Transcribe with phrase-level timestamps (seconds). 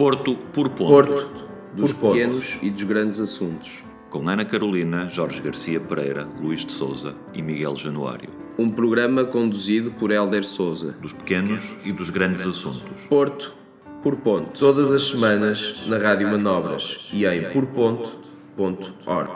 [0.00, 0.88] Porto por ponto.
[0.88, 3.84] Porto, dos por pequenos e dos grandes assuntos.
[4.08, 8.30] Com Ana Carolina, Jorge Garcia Pereira, Luís de Souza e Miguel Januário.
[8.58, 10.92] Um programa conduzido por Hélder Souza.
[11.02, 13.06] Dos pequenos e dos grandes assuntos.
[13.10, 13.54] Porto
[14.02, 14.58] por ponto.
[14.58, 19.30] Todas as semanas na Rádio Manobras e em porponto.org.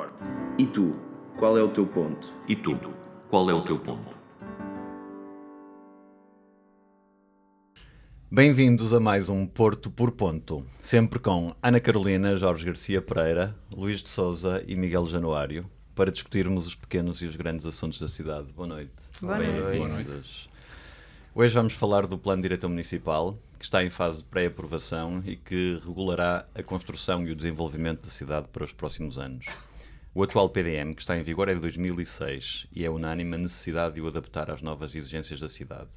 [0.57, 0.95] E tu,
[1.37, 2.27] qual é o teu ponto?
[2.49, 2.75] E tu,
[3.29, 4.14] qual é o teu ponto?
[8.35, 14.03] Bem-vindos a mais um Porto por Ponto, sempre com Ana Carolina, Jorge Garcia Pereira, Luís
[14.03, 18.53] de Souza e Miguel Januário, para discutirmos os pequenos e os grandes assuntos da cidade.
[18.53, 18.91] Boa noite.
[19.21, 19.79] Boa noite.
[19.79, 20.49] Bem-vindos.
[21.33, 25.81] Hoje vamos falar do Plano Diretor Municipal, que está em fase de pré-aprovação e que
[25.87, 29.47] regulará a construção e o desenvolvimento da cidade para os próximos anos.
[30.13, 33.95] O atual PDM, que está em vigor, é de 2006 e é unânime a necessidade
[33.95, 35.89] de o adaptar às novas exigências da cidade.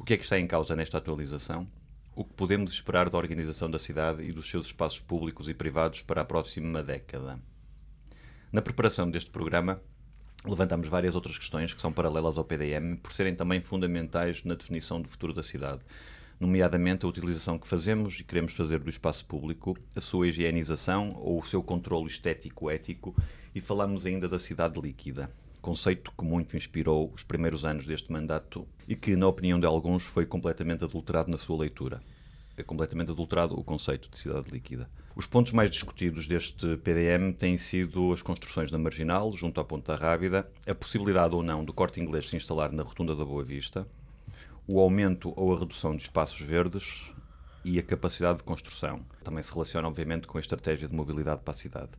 [0.00, 1.68] O que é que está em causa nesta atualização?
[2.16, 6.00] O que podemos esperar da organização da cidade e dos seus espaços públicos e privados
[6.00, 7.38] para a próxima década?
[8.50, 9.78] Na preparação deste programa,
[10.42, 15.02] levantamos várias outras questões que são paralelas ao PDM, por serem também fundamentais na definição
[15.02, 15.80] do futuro da cidade,
[16.40, 21.40] nomeadamente a utilização que fazemos e queremos fazer do espaço público, a sua higienização ou
[21.40, 23.14] o seu controle estético-ético,
[23.54, 25.30] e falamos ainda da cidade líquida
[25.60, 30.02] conceito que muito inspirou os primeiros anos deste mandato e que, na opinião de alguns,
[30.02, 32.02] foi completamente adulterado na sua leitura.
[32.56, 34.88] É completamente adulterado o conceito de cidade líquida.
[35.14, 39.96] Os pontos mais discutidos deste PDM têm sido as construções na Marginal, junto à Ponta
[39.96, 43.86] Rábida, a possibilidade ou não do corte inglês se instalar na Rotunda da Boa Vista,
[44.66, 47.10] o aumento ou a redução de espaços verdes
[47.64, 49.00] e a capacidade de construção.
[49.22, 51.90] Também se relaciona, obviamente, com a estratégia de mobilidade para a cidade.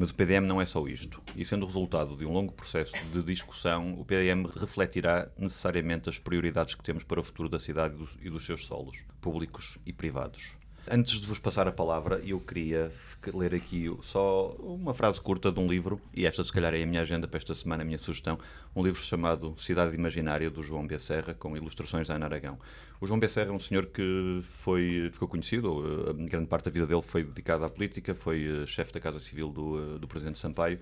[0.00, 1.20] Mas o PDM não é só isto.
[1.34, 6.76] E sendo resultado de um longo processo de discussão, o PDM refletirá necessariamente as prioridades
[6.76, 10.56] que temos para o futuro da cidade e dos, seus solos, públicos e privados.
[10.90, 12.90] Antes de vos passar a palavra, eu queria
[13.34, 16.86] ler aqui só uma frase curta de um livro, e esta se calhar é a
[16.86, 18.38] minha agenda para esta semana, a minha sugestão,
[18.74, 22.58] um livro chamado Cidade Imaginária, do João Becerra, com ilustrações da Ana Aragão.
[23.02, 26.86] O João Becerra é um senhor que foi, ficou conhecido, a grande parte da vida
[26.86, 30.38] dele foi dedicada à política, foi eh, chefe da Casa Civil do, eh, do Presidente
[30.38, 30.80] Sampaio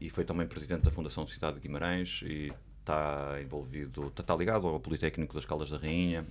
[0.00, 4.66] e foi também presidente da Fundação Cidade de Guimarães e está envolvido, está, está ligado
[4.66, 6.26] ao Politécnico das Caldas da Rainha,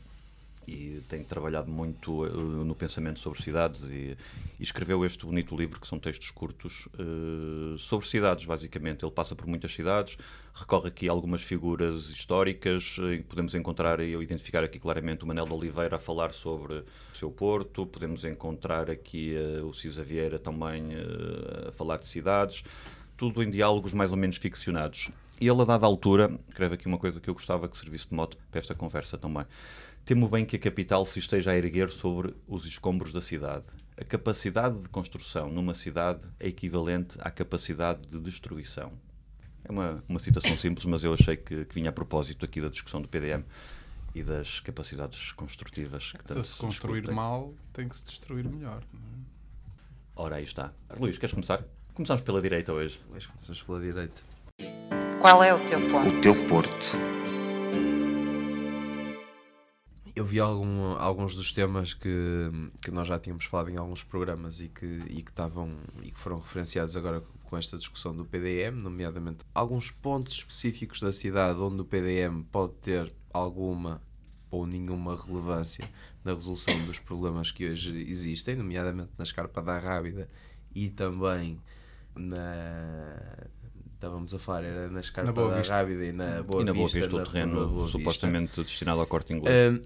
[0.68, 4.18] e tem trabalhado muito uh, no pensamento sobre cidades e,
[4.60, 9.04] e, escreveu este bonito livro que são textos curtos uh, sobre cidades basicamente.
[9.04, 10.18] Ele passa por muitas cidades
[10.54, 15.46] recorre aqui a algumas figuras históricas uh, podemos encontrar e identificar aqui claramente o Manel
[15.46, 16.86] de Oliveira a falar sobre o
[17.16, 20.90] seu Porto podemos encontrar aqui o Cisa Vieira também
[21.68, 22.64] a falar de cidades
[23.18, 25.10] tudo em diálogos mais ou menos ficcionados.
[25.40, 28.16] E ele a dada altura escreve aqui uma coisa que eu gostava que servisse de
[28.16, 29.46] moto para esta conversa também
[30.06, 33.68] Temo bem que a capital se esteja a erguer sobre os escombros da cidade.
[33.98, 38.92] A capacidade de construção numa cidade é equivalente à capacidade de destruição.
[39.64, 42.68] É uma, uma citação simples, mas eu achei que, que vinha a propósito aqui da
[42.68, 43.46] discussão do PDM
[44.14, 47.16] e das capacidades construtivas que tanto se, se construir discutem.
[47.16, 48.84] mal, tem que se destruir melhor.
[48.94, 48.98] É?
[50.18, 50.74] Ora, aí está.
[51.00, 51.64] Luís, queres começar?
[51.94, 53.00] Começamos pela direita hoje.
[53.10, 54.22] Hoje começamos pela direita.
[55.22, 56.10] Qual é o teu ponto?
[56.10, 57.14] O teu porto
[60.16, 62.10] eu vi algum, alguns dos temas que,
[62.82, 65.70] que nós já tínhamos falado em alguns programas e que, e que estavam
[66.04, 71.12] e que foram referenciados agora com esta discussão do PDM, nomeadamente alguns pontos específicos da
[71.12, 74.02] cidade onde o PDM pode ter alguma
[74.52, 75.90] ou nenhuma relevância
[76.24, 80.30] na resolução dos problemas que hoje existem, nomeadamente na Escarpa da Rábida
[80.76, 81.60] e também
[82.16, 83.48] na
[83.96, 86.88] estávamos a falar, era na Escarpa na da Rábida e na Boa e na Boa
[86.88, 89.80] Vista, Vista o terreno supostamente destinado ao corte inglês.
[89.80, 89.84] Uh,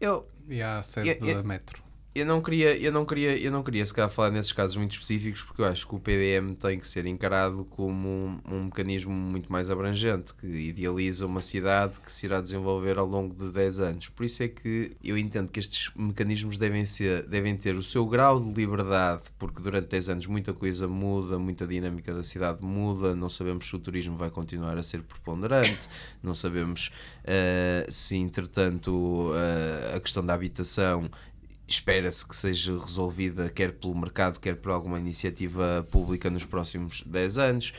[0.00, 1.89] eu, e à sede eu, da Metro.
[2.12, 4.90] Eu não queria, eu não queria, eu não queria se calhar falar nesses casos muito
[4.90, 9.12] específicos porque eu acho que o PDM tem que ser encarado como um, um, mecanismo
[9.12, 13.80] muito mais abrangente que idealiza uma cidade que se irá desenvolver ao longo de 10
[13.80, 14.08] anos.
[14.08, 18.04] Por isso é que eu entendo que estes mecanismos devem ser, devem ter o seu
[18.04, 23.14] grau de liberdade, porque durante 10 anos muita coisa muda, muita dinâmica da cidade muda,
[23.14, 25.88] não sabemos se o turismo vai continuar a ser preponderante,
[26.20, 26.90] não sabemos
[27.22, 31.08] uh, se entretanto uh, a questão da habitação
[31.70, 37.38] espera-se que seja resolvida quer pelo mercado, quer por alguma iniciativa pública nos próximos 10
[37.38, 37.72] anos.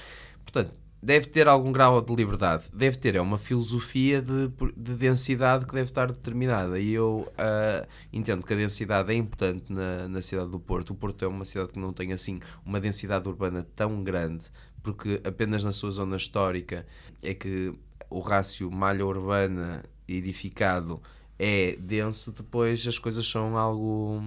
[0.44, 0.72] Portanto,
[1.04, 2.66] deve ter algum grau de liberdade.
[2.74, 4.48] Deve ter é uma filosofia de,
[4.78, 6.80] de densidade que deve estar determinada.
[6.80, 10.92] E eu uh, entendo que a densidade é importante na, na cidade do Porto.
[10.92, 14.46] O Porto é uma cidade que não tem assim uma densidade urbana tão grande,
[14.82, 16.86] porque apenas na sua zona histórica
[17.22, 17.74] é que
[18.10, 21.02] o rácio malha urbana edificado
[21.42, 24.22] é denso, depois as coisas são algo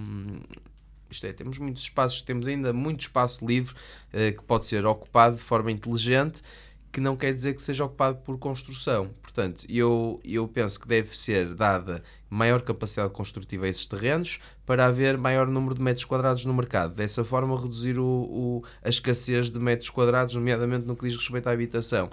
[1.09, 5.37] Isto é, temos muitos espaços, temos ainda muito espaço livre uh, que pode ser ocupado
[5.37, 6.43] de forma inteligente,
[6.91, 9.09] que não quer dizer que seja ocupado por construção.
[9.21, 14.85] Portanto, eu, eu penso que deve ser dada maior capacidade construtiva a esses terrenos para
[14.85, 16.95] haver maior número de metros quadrados no mercado.
[16.95, 21.47] Dessa forma, reduzir o, o a escassez de metros quadrados, nomeadamente no que diz respeito
[21.47, 22.09] à habitação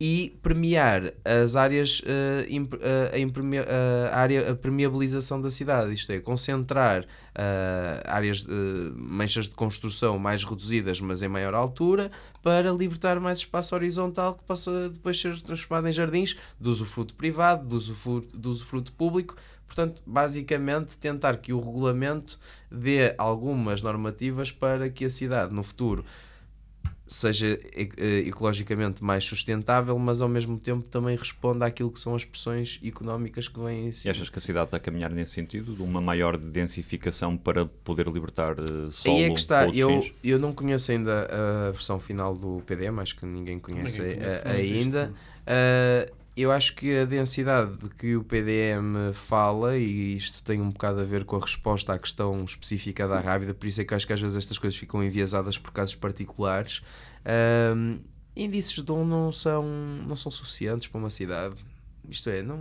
[0.00, 6.12] e premiar as áreas, uh, imp, uh, a, uh, área, a permeabilização da cidade, isto
[6.12, 7.04] é, concentrar
[8.04, 8.44] áreas,
[8.96, 12.10] manchas de construção mais reduzidas, mas em maior altura,
[12.42, 17.64] para libertar mais espaço horizontal que possa depois ser transformado em jardins do usufruto privado,
[17.64, 19.36] do usufruto, do usufruto público.
[19.66, 26.04] Portanto, basicamente, tentar que o regulamento dê algumas normativas para que a cidade, no futuro,
[27.08, 32.24] seja eh, ecologicamente mais sustentável, mas ao mesmo tempo também responda àquilo que são as
[32.24, 34.06] pressões económicas que vêm em si.
[34.06, 37.64] E achas que a cidade está a caminhar nesse sentido, de uma maior densificação para
[37.64, 38.56] poder libertar
[38.92, 39.16] solo?
[39.16, 41.28] Aí é que está, eu, eu não conheço ainda
[41.68, 45.12] a versão final do PDM, acho que ninguém conhece, ninguém conhece ainda.
[45.48, 50.70] Uh, eu acho que a densidade de que o PDM fala, e isto tem um
[50.70, 53.94] bocado a ver com a resposta à questão específica da Rábida, por isso é que
[53.94, 56.82] acho que às vezes estas coisas ficam enviesadas por casos particulares.
[57.74, 57.98] Um,
[58.36, 59.64] índices de dom não são,
[60.06, 61.56] não são suficientes para uma cidade.
[62.08, 62.58] Isto é, não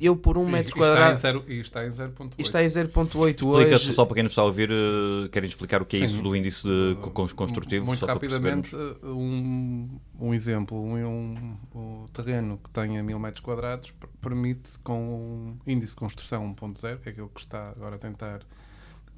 [0.00, 1.44] eu por um metro quadrado.
[1.46, 2.32] E está em 0.8.
[2.38, 3.68] Está em 0.8 hoje.
[3.68, 6.04] Explica só para quem nos está a ouvir, uh, querem explicar o que é Sim.
[6.06, 6.96] isso do índice de,
[7.36, 7.84] construtivo?
[7.84, 13.92] Muito rapidamente, eh, um, um exemplo: um, um, terreno que tenha 1000 metros quadrados
[14.22, 18.40] permite, com um índice de construção 1.0, que é aquilo que está agora a tentar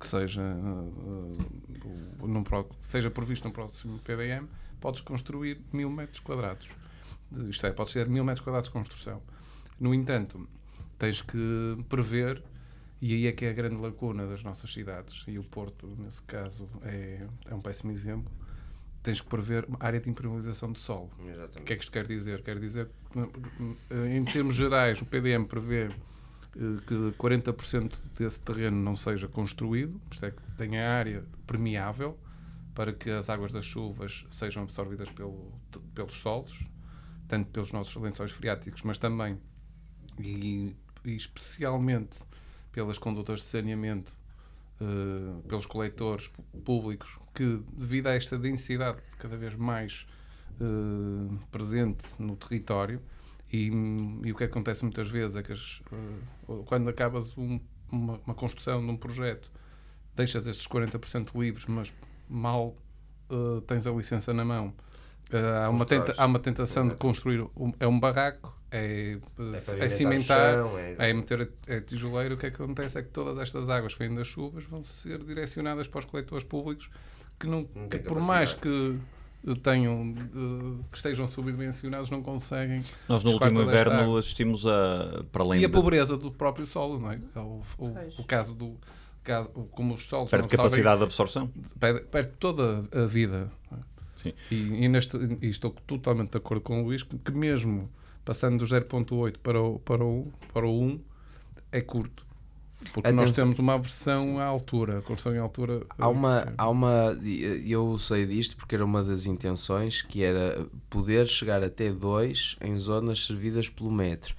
[0.01, 1.37] que seja, uh,
[2.23, 2.43] uh, num,
[2.81, 4.49] seja previsto no próximo PDM,
[4.81, 6.69] podes construir 1000 metros quadrados.
[7.49, 9.23] Isto é, pode ser 1000 metros quadrados de construção
[9.81, 10.47] no entanto,
[10.99, 12.43] tens que prever,
[13.01, 16.23] e aí é que é a grande lacuna das nossas cidades, e o Porto, nesse
[16.23, 18.31] caso, é, é um péssimo exemplo.
[19.03, 21.11] Tens que prever área de impermeabilização de solo.
[21.27, 21.63] Exatamente.
[21.63, 22.43] O que é que isto quer dizer?
[22.43, 23.19] Quer dizer que,
[24.15, 25.91] em termos gerais, o PDM prevê
[26.57, 32.19] eh, que 40% desse terreno não seja construído, isto é, que tenha área permeável
[32.75, 35.53] para que as águas das chuvas sejam absorvidas pelo,
[35.95, 36.69] pelos solos,
[37.29, 39.39] tanto pelos nossos lençóis freáticos, mas também
[40.23, 42.19] e, e especialmente
[42.73, 44.15] pelas condutas de saneamento,
[44.81, 46.31] uh, pelos coletores
[46.65, 50.07] públicos, que devido a esta densidade cada vez mais
[50.61, 53.01] uh, presente no território,
[53.53, 53.67] e,
[54.25, 55.83] e, o que acontece muitas vezes é que as,
[56.47, 59.51] uh, quando acabas um, uma, uma, construção num projeto,
[60.15, 61.93] deixas estes 40% livres, mas
[62.29, 62.77] mal
[63.65, 64.75] tens a licença na mão.
[65.65, 69.89] há, uma tenta, há uma tentação de construir um, é um barraco é, é, é
[69.89, 72.35] cimentar, chão, é, é, meter é tijoleiro.
[72.35, 72.99] O que, é que acontece?
[72.99, 76.45] É que todas estas águas que vêm das chuvas vão ser direcionadas para os coletores
[76.45, 76.91] públicos
[77.39, 78.99] que, não, não que por mais que
[79.63, 80.15] tenham
[80.91, 85.69] que estejam subdimensionados não conseguem nós no último inverno assistimos a para além e a
[85.71, 87.19] pobreza do próprio solo não é?
[87.35, 88.77] é o, o, o caso do
[89.23, 91.51] caso, como os solos perde capacidade de absorção?
[91.79, 93.51] perde, perde, toda a vida.
[94.17, 94.35] Sim.
[94.51, 97.91] E, e, neste, e estou totalmente de acordo com o Luís que, que mesmo
[98.25, 101.01] passando do 0.8 para o, para, o, para o 1
[101.73, 102.27] é curto.
[102.93, 103.27] Porque Atenção.
[103.27, 104.39] nós temos uma versão Sim.
[104.39, 105.83] à altura, a construção em altura.
[105.99, 107.19] Há uma, há uma.
[107.67, 112.79] Eu sei disto porque era uma das intenções que era poder chegar até 2 em
[112.79, 114.35] zonas servidas pelo metro.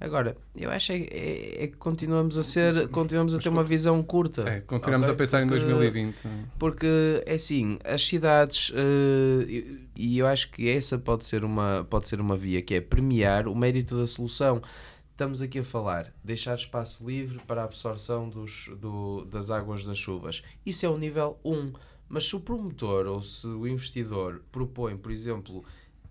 [0.00, 4.00] Agora, eu acho é, é, é, que continuamos a ser, continuamos a ter uma visão
[4.02, 4.48] curta.
[4.48, 5.14] É, continuamos okay?
[5.14, 6.22] a pensar porque, em 2020.
[6.56, 12.06] Porque, é assim, as cidades, uh, e eu acho que essa pode ser, uma, pode
[12.06, 14.62] ser uma via, que é premiar o mérito da solução.
[15.10, 19.98] Estamos aqui a falar, deixar espaço livre para a absorção dos, do, das águas das
[19.98, 20.44] chuvas.
[20.64, 21.72] Isso é o nível 1.
[22.08, 25.64] Mas se o promotor ou se o investidor propõe, por exemplo,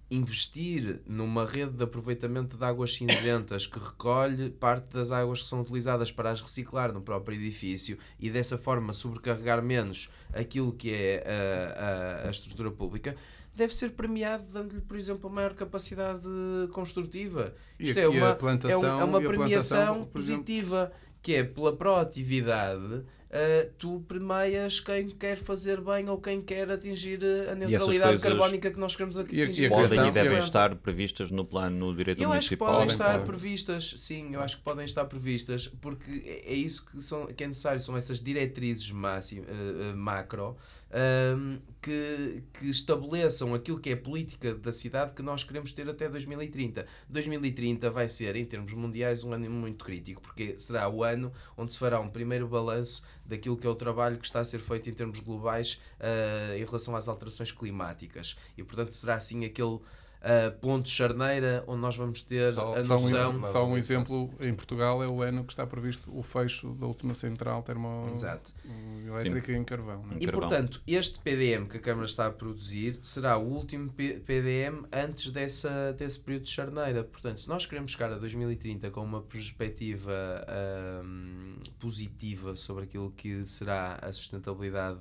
[0.10, 5.62] investir numa rede de aproveitamento de águas cinzentas que recolhe parte das águas que são
[5.62, 11.24] utilizadas para as reciclar no próprio edifício e dessa forma sobrecarregar menos aquilo que é
[11.26, 13.18] a, a, a estrutura pública,
[13.54, 16.28] deve ser premiado dando-lhe, por exemplo, a maior capacidade
[16.72, 17.54] construtiva.
[17.78, 18.38] E Isto é uma,
[18.70, 21.20] é, um, é uma premiação positiva, exemplo...
[21.22, 27.20] que é pela proatividade uh, tu premias quem quer fazer bem ou quem quer atingir
[27.50, 29.64] a neutralidade carbónica que nós queremos atingir.
[29.64, 32.68] E, podem e devem estar previstas no plano do direito eu municipal?
[32.68, 36.54] Eu acho que podem estar previstas, sim, eu acho que podem estar previstas, porque é,
[36.54, 40.56] é isso que, são, que é necessário, são essas diretrizes máximo, uh, macro
[40.92, 45.88] um, que, que estabeleçam aquilo que é a política da cidade que nós queremos ter
[45.90, 46.86] até 2030.
[47.10, 51.74] 2030 vai ser, em termos mundiais, um ano muito crítico, porque será o ano onde
[51.74, 54.90] se fará um primeiro balanço daquilo que é o trabalho que está a ser feito
[54.90, 58.38] em termos globais uh, em relação às alterações climáticas.
[58.58, 59.80] E, portanto, será assim aquele
[60.22, 63.38] uh, ponto charneira onde nós vamos ter Só, a só noção.
[63.38, 66.86] um, só um exemplo, em Portugal é o ano que está previsto o fecho da
[66.86, 67.64] última central
[68.12, 68.54] Exato.
[68.64, 70.04] termoelétrica em carvão.
[70.04, 70.18] não é?
[70.20, 70.42] E carvão.
[70.42, 75.94] portanto, este PDM que a Câmara está a produzir será o último PDM antes dessa,
[75.94, 77.04] desse período de charneira.
[77.04, 80.14] Portanto, se nós queremos chegar a 2030 com uma perspectiva
[80.48, 85.00] ahm, positiva sobre aquilo que será a sustentabilidade,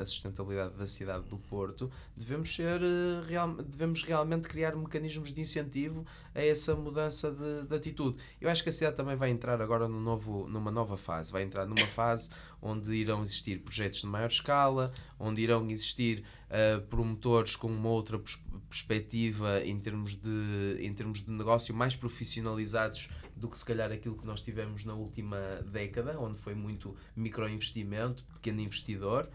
[0.00, 5.40] a sustentabilidade da cidade do Porto, devemos, ser, eh, real, devemos realmente criar mecanismos de
[5.40, 8.16] incentivo a essa mudança de, de atitude.
[8.40, 11.32] Eu acho que a cidade também vai entrar agora no novo, numa nova fase.
[11.32, 12.30] Vai entrar numa fase
[12.64, 18.18] onde irão existir projetos de maior escala, onde irão existir uh, promotores com uma outra
[18.18, 23.92] pers- perspectiva em termos, de, em termos de negócio mais profissionalizados do que se calhar
[23.92, 25.36] aquilo que nós tivemos na última
[25.70, 29.28] década, onde foi muito microinvestimento, pequeno investidor.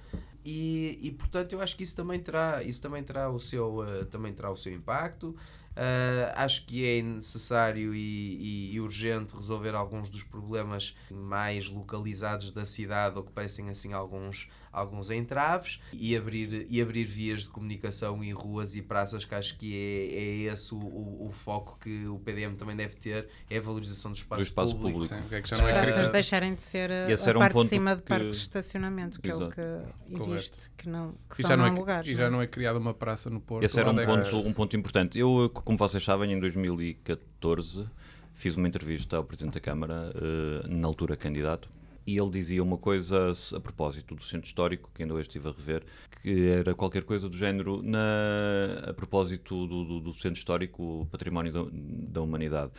[0.44, 4.06] E, e portanto eu acho que isso também terá, isso também terá, o, seu, uh,
[4.06, 5.36] também terá o seu impacto.
[5.80, 12.52] Uh, acho que é necessário e, e- e urgente resolver alguns dos problemas mais localizados
[12.52, 17.50] da cidade ou que parecem assim alguns, alguns entraves e abrir, e abrir vias de
[17.50, 21.78] comunicação e ruas e praças que acho que é, é esse o, o, o foco
[21.82, 25.00] que o PDM também deve ter, é a valorização do espaço, Do espaço público.
[25.08, 25.16] público.
[25.30, 26.12] Sim, é que já não é Ah, Praças criado.
[26.12, 29.30] deixarem de ser a, a um parte de cima de que- parques de estacionamento, que
[29.30, 29.56] é o Exato.
[29.56, 32.10] que existe, que, não, que E já, não é, lugares.
[32.10, 33.64] e já não é criada uma praça no Porto.
[33.64, 35.18] Esse era um é ponto, um ponto importante.
[35.18, 37.88] Eu, como vocês sabem, em 2014
[38.34, 41.70] fiz uma entrevista ao Presidente da Câmara, eh, na altura candidato,
[42.06, 45.52] e ele dizia uma coisa a propósito do centro histórico, que ainda hoje estive a
[45.52, 45.84] rever,
[46.22, 51.06] que era qualquer coisa do género na, a propósito do, do- do centro histórico, o
[51.06, 52.72] património da, da humanidade.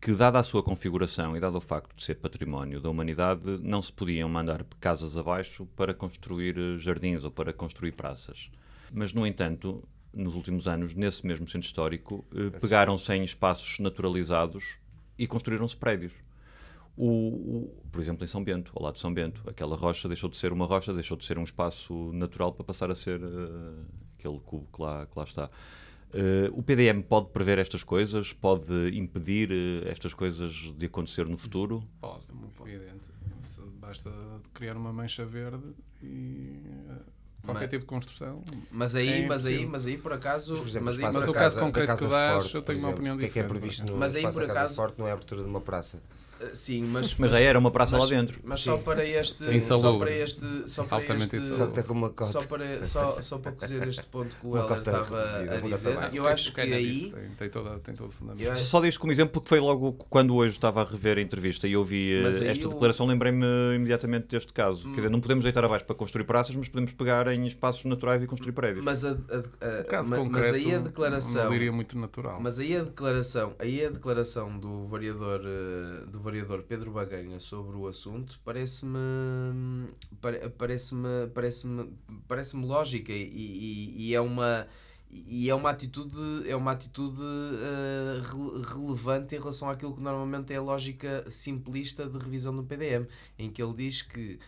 [0.00, 3.82] Que, dada a sua configuração e dado o facto de ser património da humanidade, não
[3.82, 8.48] se podiam mandar casas abaixo para construir eh, jardins ou para construir praças.
[8.92, 9.82] Mas, no entanto,
[10.14, 14.76] nos últimos anos, nesse mesmo centro histórico, eh, pegaram-se em espaços naturalizados
[15.18, 16.12] e construíram-se prédios.
[16.98, 20.28] O, o- por exemplo, em São Bento, ao lado de São Bento, aquela rocha deixou
[20.28, 23.72] de ser uma rocha, deixou de ser um espaço natural para passar a ser eh,
[24.18, 25.48] aquele cubo que lá, que lá está.
[26.12, 31.38] Eh, o PDM pode prever estas coisas, pode impedir eh, estas coisas de acontecer no
[31.38, 31.84] futuro.
[32.00, 33.08] Pode, é muito evidente.
[33.42, 34.10] Se Basta
[34.52, 35.62] criar uma mancha verde
[36.02, 36.60] e
[37.42, 38.42] qualquer Mas- tipo de construção.
[38.72, 41.12] Mas aí, É mas aí, mas aí por acaso, Mas, por exemplo, mas o aí,
[41.14, 43.38] mas o caso concreto que dás, Forte, eu tenho uma opinião O que é que
[43.38, 45.14] é diferente, previsto por no Mas aí, por da Casa acaso- Forte não é a
[45.14, 46.02] abertura de uma praça.
[46.40, 48.38] Uh, Sim, mas, Mas já era uma praça mas- lá dentro.
[48.44, 48.84] Mas só Sim.
[48.84, 49.98] para este, só Insalubre.
[49.98, 51.74] para este, só para Altamente este, insalubre.
[51.76, 52.30] Só que com uma cota.
[52.32, 56.24] só para, só, só para cozer este ponto que o Heller estava a dizer, eu
[56.24, 58.44] que- acho que Kennedy aí, Tem, tem, toda, tem todo o fundamento.
[58.44, 61.20] Eu acho- Só diz como exemplo porque foi logo quando hoje estava a rever a
[61.20, 64.84] entrevista e ouvi eh, Mas esta o- declaração, lembrei-me imediatamente deste caso.
[64.90, 68.22] Quer dizer, não podemos deitar abaixo para construir praças, mas podemos pegar em espaços naturais
[68.22, 68.84] e construir prédios.
[68.84, 72.38] mas, a, a- a- caso ma- concreto, mas aí a não declaração, diria muito natural.
[72.40, 77.74] mas aí a declaração, aí a declaração do variador, eh, do variador Pedro Baganha sobre
[77.76, 78.98] o assunto parece-me
[80.20, 81.90] pare- parece-me parece-me
[82.26, 84.66] parece-me lógica e, e- e é uma
[85.10, 87.22] e é uma atitude é uma atitude
[88.30, 93.06] rele- relevante em relação àquilo que normalmente é a lógica simplista de revisão do PDM
[93.38, 94.38] em que ele diz que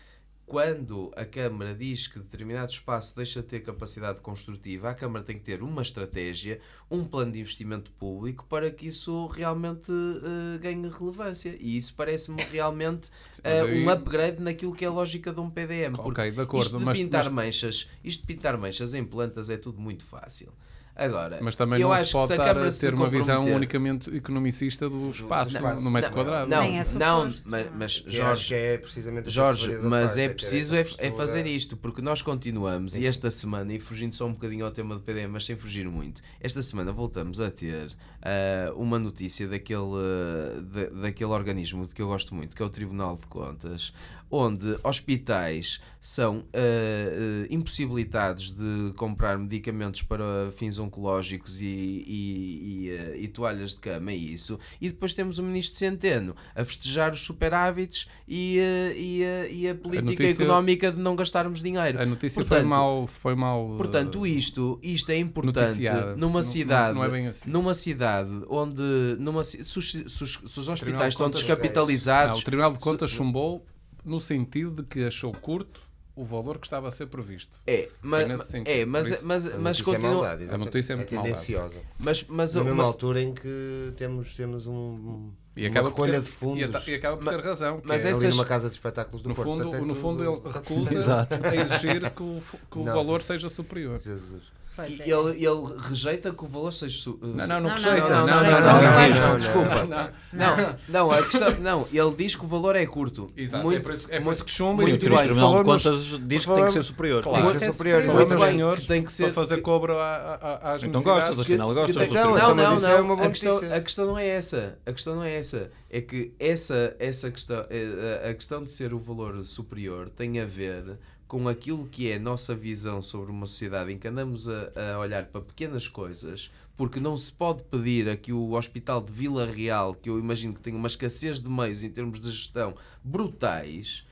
[0.51, 5.37] quando a Câmara diz que determinado espaço deixa de ter capacidade construtiva, a Câmara tem
[5.37, 6.59] que ter uma estratégia,
[6.91, 11.55] um plano de investimento público para que isso realmente eh, ganhe relevância.
[11.57, 13.09] E isso parece-me realmente
[13.41, 15.95] aí- um upgrade naquilo que é a lógica de um PDM.
[15.95, 19.05] Porque Ok, de acordo, isto de mas- pintar mas- manchas, isto de pintar manchas em
[19.05, 20.51] plantas é tudo muito fácil.
[20.95, 23.43] Agora, Mas também eu não acho se que pode se a Câmara ter uma visão
[23.43, 25.81] unicamente economicista do espaço espaço.
[25.81, 26.49] no metro Não, quadrado.
[26.49, 30.17] Não, Nem é não, mas, mas Que acho Jorge, que é precisamente que Jorge, mas
[30.17, 34.15] é ter preciso é, é fazer isto, porque nós continuamos, e esta semana, e fugindo
[34.15, 37.49] só um bocadinho ao tema do PDM, mas sem fugir muito, esta semana voltamos a
[37.49, 42.61] ter ah, uma notícia daquele, ah, da- daquele organismo de que eu gosto muito, que
[42.61, 43.93] é o Tribunal de Contas,
[44.31, 52.91] onde hospitais são ah, ah, impossibilitados de comprar medicamentos para fins oncológicos e, e, e,
[52.91, 57.11] ah, e toalhas de cama e isso, e depois temos o Ministro Centeno a festejar
[57.13, 58.57] os superávites e,
[58.95, 61.99] e, a política notícia- económica de não gastarmos dinheiro.
[62.01, 63.07] A notícia foi Portanto, mal.
[63.07, 66.15] Foi mal Portanto, isto, isto é importante noticiada.
[66.15, 67.49] numa Não- cidade, não é bem assim.
[67.49, 68.81] numa cidade onde
[69.19, 73.65] numa, se, os, hospitais estão Não, descapitalizados, não, o Tribunal de Contas chumbou
[74.03, 75.81] no sentido de que achou curto
[76.15, 77.57] o valor que estava a ser previsto.
[77.65, 80.57] é, mas, nesse sentido, é, mas, isso, mas, A mas notícia é continua, maldade, A
[80.57, 81.33] notícia é muito maldade.
[81.35, 81.79] tendenciosa.
[81.97, 85.95] mas, mas, Na mesma mas- altura em que temos, temos um, E Uma acaba, por
[86.05, 86.59] recolha ter, de fundos.
[86.59, 87.81] e ata- e acaba por ter razão.
[87.81, 89.47] que mas é- ali essas- numa casa de espetáculos do no Porto.
[89.49, 92.41] fundo, é no fundo tudo- ele recusa a exigir que o,
[92.71, 93.99] que o Não, valor seja superior.
[93.99, 94.43] Jesus.
[94.73, 95.09] Pois E é.
[95.09, 96.97] ele, ele rejeita que o valor seja.
[97.01, 98.09] su- Não, não, não, Não, não, rejeita.
[98.09, 99.19] não, não, não, não, não, não, exige.
[99.19, 99.85] não, desculpa.
[99.85, 100.09] Não.
[100.31, 103.29] Não, não, a questão, não, ele diz que o valor é curto.
[103.35, 105.57] Exato, muito, é por isso, é por muito- isso que chumba muito E o Tribunal
[105.57, 107.21] de Contas diz que tem que ser superior.
[107.23, 107.43] Claro.
[107.43, 108.03] Tem que ser superior.
[108.05, 111.95] Muito bem, tem que ser- para fazer cobro às Então gostas, afinal gostas.
[111.95, 113.75] Não, Não, então, não, é a, questão, notícia.
[113.75, 114.77] a questão não é essa.
[114.85, 115.69] A questão não é essa.
[115.89, 120.45] É que essa, essa questão, eh, a questão de ser o valor superior tem a
[120.45, 120.97] ver
[121.31, 124.99] com aquilo que é a nossa visão sobre uma sociedade em que andamos a, a
[124.99, 129.45] olhar para pequenas coisas, porque não se pode pedir a que o Hospital de Vila
[129.45, 134.05] Real, que eu imagino que tem uma escassez de meios em termos de gestão brutais,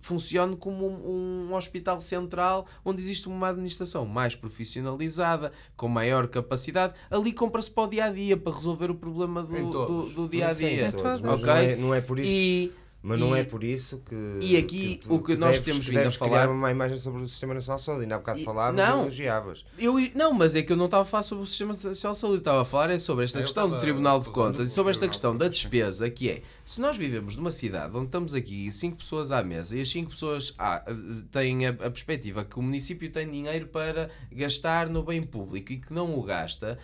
[0.00, 6.94] funcione como um, um hospital central onde existe uma administração mais profissionalizada, com maior capacidade.
[7.10, 10.46] Ali compra-se para o dia a dia para resolver o problema do, do, do dia
[10.46, 10.92] a dia.
[10.92, 11.44] todos, mas Ok?
[11.44, 12.30] não, é, não é por isso.
[12.30, 12.72] E,
[13.04, 14.38] Mas não e- é por isso que.
[14.40, 16.96] e aqui tu- o que nós deves- temos que vindo a falar- uma má imagem
[16.98, 18.02] sobre o Sistema Nacional de Saúde.
[18.02, 18.98] Ainda há bocado E- falavas não.
[18.98, 19.64] e elogiavas.
[19.76, 22.18] eu, não, mas é que eu não estava a falar sobre o sistema nacional de
[22.20, 24.72] saúde, eu estava a falar é sobre esta Eu questão do Tribunal de Contas e
[24.72, 28.70] sobre esta questão da despesa, que é, se nós vivemos numa cidade onde estamos aqui
[28.70, 30.84] cinco pessoas à mesa e as cinco pessoas ah,
[31.32, 35.78] têm a, a perspectiva que o município tem dinheiro para gastar no bem público e
[35.78, 36.78] que não o gasta,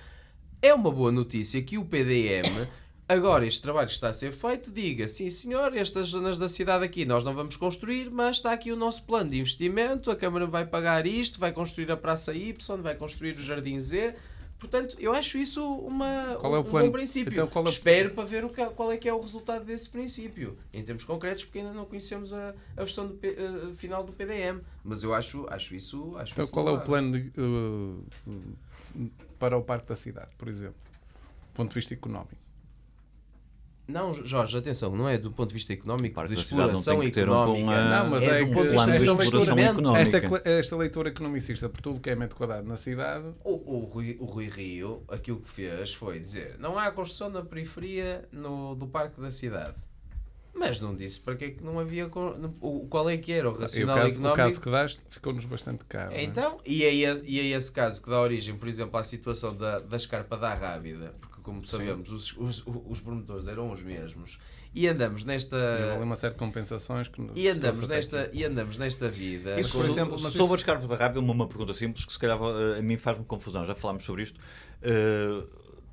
[0.61, 2.67] é uma boa notícia que o PDM,
[3.09, 6.85] agora este trabalho que está a ser feito, diga sim senhor, estas zonas da cidade
[6.85, 10.47] aqui nós não vamos construir, mas está aqui o nosso plano de investimento, a Câmara
[10.47, 14.15] vai pagar isto, vai construir a Praça Y, vai construir o Jardim Z.
[14.59, 16.87] Portanto, eu acho isso uma, Qual é o um plano?
[16.87, 17.33] bom princípio.
[17.33, 19.65] Então, qual é o- Espero para ver o que, qual é que é o resultado
[19.65, 24.03] desse princípio, em termos concretos, porque ainda não conhecemos a, a versão do eh, final
[24.03, 24.61] do PDM.
[24.83, 26.13] Mas eu acho, acho isso.
[26.17, 28.05] Acho Então, isso qual é o plano de, uh,
[29.39, 30.75] para o Parque da Cidade, por exemplo?
[31.53, 32.35] Do ponto de vista económico.
[33.89, 37.65] Não, Jorge, atenção, não é do ponto de vista económico, de exploração um económica.
[38.05, 39.63] Não, mas é é do que- ponto de vista de exploração leitura.
[39.63, 40.01] económica.
[40.03, 44.17] Esta, esta leitura economicista por tudo que é metro quadrado na cidade, O, o, Rui,
[44.21, 48.87] o Rui Rio, aquilo que fez foi dizer: não há construção na periferia no, do
[48.87, 49.75] Parque da Cidade.
[50.55, 52.11] Mas não disse para que é que não havia.
[52.61, 54.37] o- Qual é que era o e o racional caso, o económico.
[54.37, 56.13] caso que daste ficou-nos bastante caro.
[56.13, 56.23] é?
[56.25, 59.55] Então, e é, esse, e é esse caso que dá origem, por exemplo, à situação
[59.57, 61.15] da, da escarpa da Rábida,
[61.49, 64.39] como sabemos, os, os, os promotores eram os mesmos,
[64.75, 65.57] e andamos nesta.
[65.57, 68.39] E houve uma série de compensações que E andamos, nesta, aqui.
[68.39, 69.59] e andamos nesta vida.
[69.59, 72.05] Isso, com- por exemplo, mas sobre isso- as carpas da rápida, uma, uma pergunta simples
[72.05, 72.39] que se calhar
[72.79, 74.39] a mim faz-me confusão, já falámos sobre isto.
[74.83, 75.43] Eh,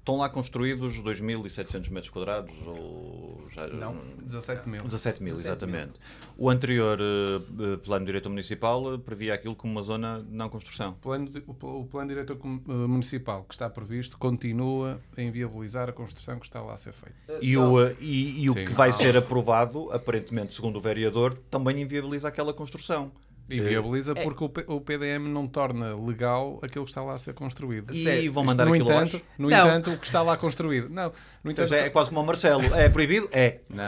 [0.05, 2.53] estão lá construídos 2.700 metros quadrados?
[2.63, 4.79] Ou já, Não, 17 mil.
[4.83, 5.73] 17 mil, 17 mil.
[5.79, 5.93] exatamente.
[6.37, 10.91] O anterior eh, plano diretor municipal eh, previa aquilo como uma zona de não construção.
[10.91, 15.91] O plano, de- o, o plano diretor municipal que está previsto continua a inviabilizar a
[15.91, 17.39] construção que está lá a ser feita.
[17.41, 18.65] E o, eh, e, e o Sim.
[18.65, 23.11] que vai ser aprovado, aparentemente, segundo o vereador, também inviabiliza aquela construção.
[23.49, 24.23] Inviabiliza É.
[24.23, 27.91] porque o, P- o PDM não torna legal aquilo que está lá a ser construído.
[27.93, 29.67] E Sério, vão mandar no aquilo entanto, no Não.
[29.67, 30.89] entanto, o que está lá construído.
[30.89, 31.11] Não,
[31.43, 32.63] no entanto, é, é quase como o Marcelo.
[32.75, 33.29] É proibido?
[33.31, 33.59] É.
[33.69, 33.85] não.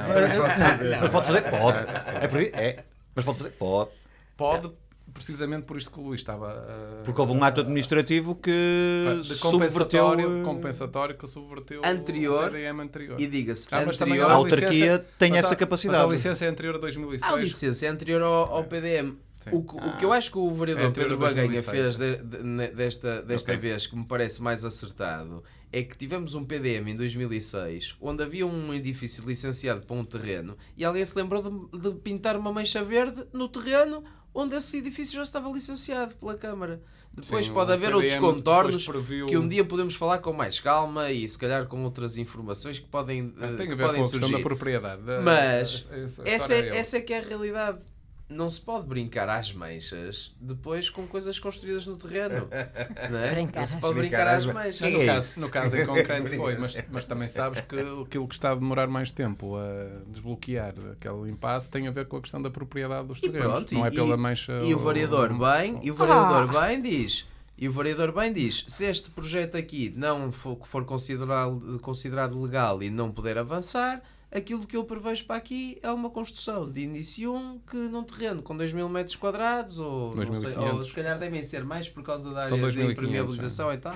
[1.02, 1.42] Mas pode fazer?
[1.50, 1.78] Pode.
[2.22, 2.56] É proibido?
[2.58, 2.84] É.
[3.16, 3.50] Mas pode fazer?
[3.52, 3.90] Pode.
[4.36, 4.72] pode
[5.14, 8.52] precisamente por isto que o Luís estava a- Porque houve um ato administrativo que
[9.24, 9.50] de subverteu...
[10.06, 13.20] compensatório, eh, compensatório que subverteu Anterior o PDM anterior.
[13.20, 14.30] E diga-se, Ah, anterior.
[14.30, 16.04] A autarquia tem mas essa capacidade.
[16.04, 17.24] Mas a licença é anterior a 2006.
[17.34, 19.18] A licença é anterior ao, ao PDM.
[19.52, 21.96] O, que- o que eu acho que o É vereador anterior Pedro Baganha 2006.
[21.96, 23.62] fez de- de- desta, desta Ok.
[23.62, 28.46] vez, que me parece mais acertado, é que tivemos um PDM em 2006 onde havia
[28.46, 32.84] um edifício licenciado para um terreno e alguém se lembrou de, de pintar uma mancha
[32.84, 36.82] verde no terreno onde esse edifício já estava licenciado pela Câmara.
[37.12, 40.60] Depois Sim, pode haver PDM outros contornos previu- que um dia podemos falar com mais
[40.60, 44.02] calma e se calhar com outras informações que podem, eh, Tem que a ver podem
[44.02, 44.34] com a questão surgir.
[44.34, 45.02] da propriedade.
[45.02, 47.80] da- Mas essa, Essa história é, essa é que é a realidade.
[48.30, 52.50] Não se pode brincar às manchas depois com coisas construídas no terreno.
[53.10, 53.32] Não, é?
[53.32, 54.10] Brincar não se pode manchas.
[54.10, 54.80] brincar às Brincar manchas.
[54.82, 58.28] Que no, é caso, no caso em concreto foi, mas, mas também sabes que aquilo
[58.28, 62.22] que está a demorar mais tempo a desbloquear aquele impasse tem a ver com a
[62.22, 63.52] questão da propriedade dos E terrenos.
[63.52, 64.60] pronto, não e, é pela e- mancha.
[64.62, 67.26] e o ou- variador bem, e o variador bem diz,
[67.58, 72.84] e o variador bem diz, se este projeto aqui não for, for considerado, considerado legal
[72.84, 77.34] e não puder avançar, aquilo que eu prevejo para aqui é uma construção de início
[77.34, 80.74] 1 que num terreno com 2 mil metros quadrados, ou, não sei, 2.500.
[80.74, 83.96] ou se calhar devem ser mais por causa da área de 2.500, impermeabilização e tal.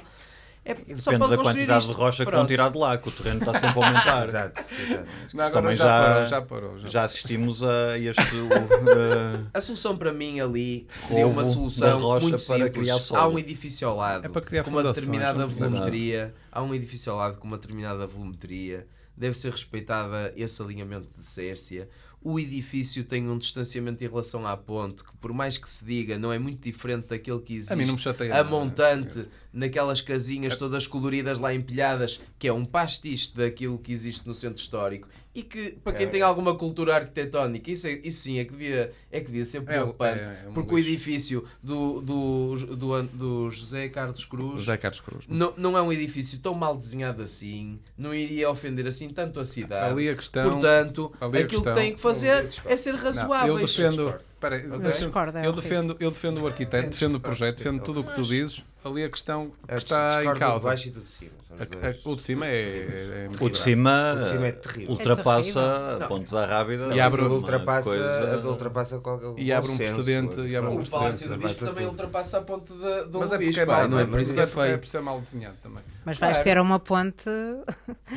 [0.63, 1.89] É só Depende para da quantidade isto.
[1.95, 2.37] de rocha que Pronto.
[2.41, 4.27] vão tirar de lá, que o terreno está sempre a aumentar.
[4.29, 5.07] Exato, exato.
[5.33, 6.79] Não, Também já, já- parou, já parou.
[6.81, 8.21] Já Já assistimos a este.
[8.21, 12.71] uh, A solução para mim ali seria uma solução muito para simples.
[12.73, 13.19] criar solo.
[13.19, 15.67] Há um edifício ao lado É para criar com uma determinada precisa.
[15.67, 16.33] volumetria.
[16.51, 18.85] Há um edifício ao lado com uma determinada volumetria.
[19.21, 21.87] Deve ser respeitada esse alinhamento de Sércia.
[22.23, 26.17] O edifício tem um distanciamento em relação à ponte, que por mais que se diga,
[26.17, 27.71] não é muito diferente daquele que existe.
[27.73, 32.53] A mim não me chateia a montante, naquelas casinhas todas coloridas lá empilhadas, que é
[32.53, 35.07] um pastiche daquilo que existe no centro histórico.
[35.33, 36.09] E que, para quem É.
[36.09, 39.61] tem alguma cultura arquitetónica, isso, é- isso sim é que devia, é que devia ser
[39.61, 40.29] preocupante.
[40.29, 40.89] é um porque o lixo.
[40.89, 45.25] edifício do, do, do, do José Carlos Cruz José Carlos Cruz.
[45.29, 49.45] não, não é um edifício tão mal desenhado assim, não iria ofender assim tanto a
[49.45, 49.91] cidade.
[49.93, 50.49] Ali a questão.
[50.51, 53.53] Portanto, ali a aquilo questão- que tem que fazer é ser Não, razoável.
[53.57, 54.13] eu defendo.
[54.41, 57.83] Espera aí, deixa- discordo, é eu, defendo, eu defendo o arquiteto, defendo o projeto, defendo
[57.83, 58.63] tudo o que tu dizes.
[58.83, 60.67] Ali a questão que Eu está em discordo do de causa.
[60.69, 61.31] baixo e do de cima.
[61.51, 62.51] A- a- o de cima é.
[62.61, 64.89] é, é muito O de cima, O de cima é terrível.
[64.93, 66.05] ultrapassa Não.
[66.05, 66.87] a ponte da Rábida.
[66.95, 70.75] E abre- uma ultrapassa, coisa- ultrapassa qualquer E abre um precedente, e abre um O
[70.77, 70.89] precedente.
[70.89, 71.89] Palácio do Bispo também tudo.
[71.91, 74.39] ultrapassa a ponte de, do Mas é porque é não é mas por isso que
[74.39, 74.79] é é, feio.
[74.79, 75.83] por ser mal desenhado também.
[76.03, 76.43] Mas vais Claro.
[76.43, 77.29] ter uma ponte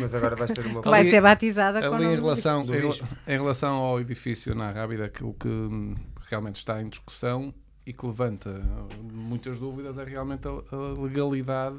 [0.01, 2.75] Mas agora vais ter uma que vai ser batizada com o Ali em relação, do
[2.75, 3.07] em, bispo.
[3.29, 5.49] em relação ao edifício na Rábida, aquilo que
[6.29, 7.53] realmente está em discussão
[7.87, 11.79] e que levanta uh, muitas dúvidas é realmente a, a legalidade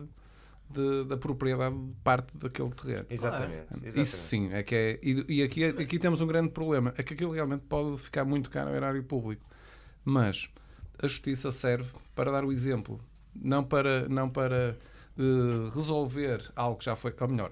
[0.69, 3.05] de- da propriedade de parte daquele terreno.
[3.09, 3.53] Exatamente.
[3.71, 3.99] exatamente.
[4.01, 4.99] Isso sim, é que é.
[5.01, 8.49] E, e aqui, aqui temos um grande problema: é que aquilo realmente pode ficar muito
[8.49, 9.45] caro ao erário público.
[10.03, 10.49] Mas
[11.01, 12.99] a justiça serve para dar o exemplo,
[13.35, 14.77] não para, não para
[15.17, 17.13] eh, resolver algo que já foi.
[17.19, 17.51] Ou melhor,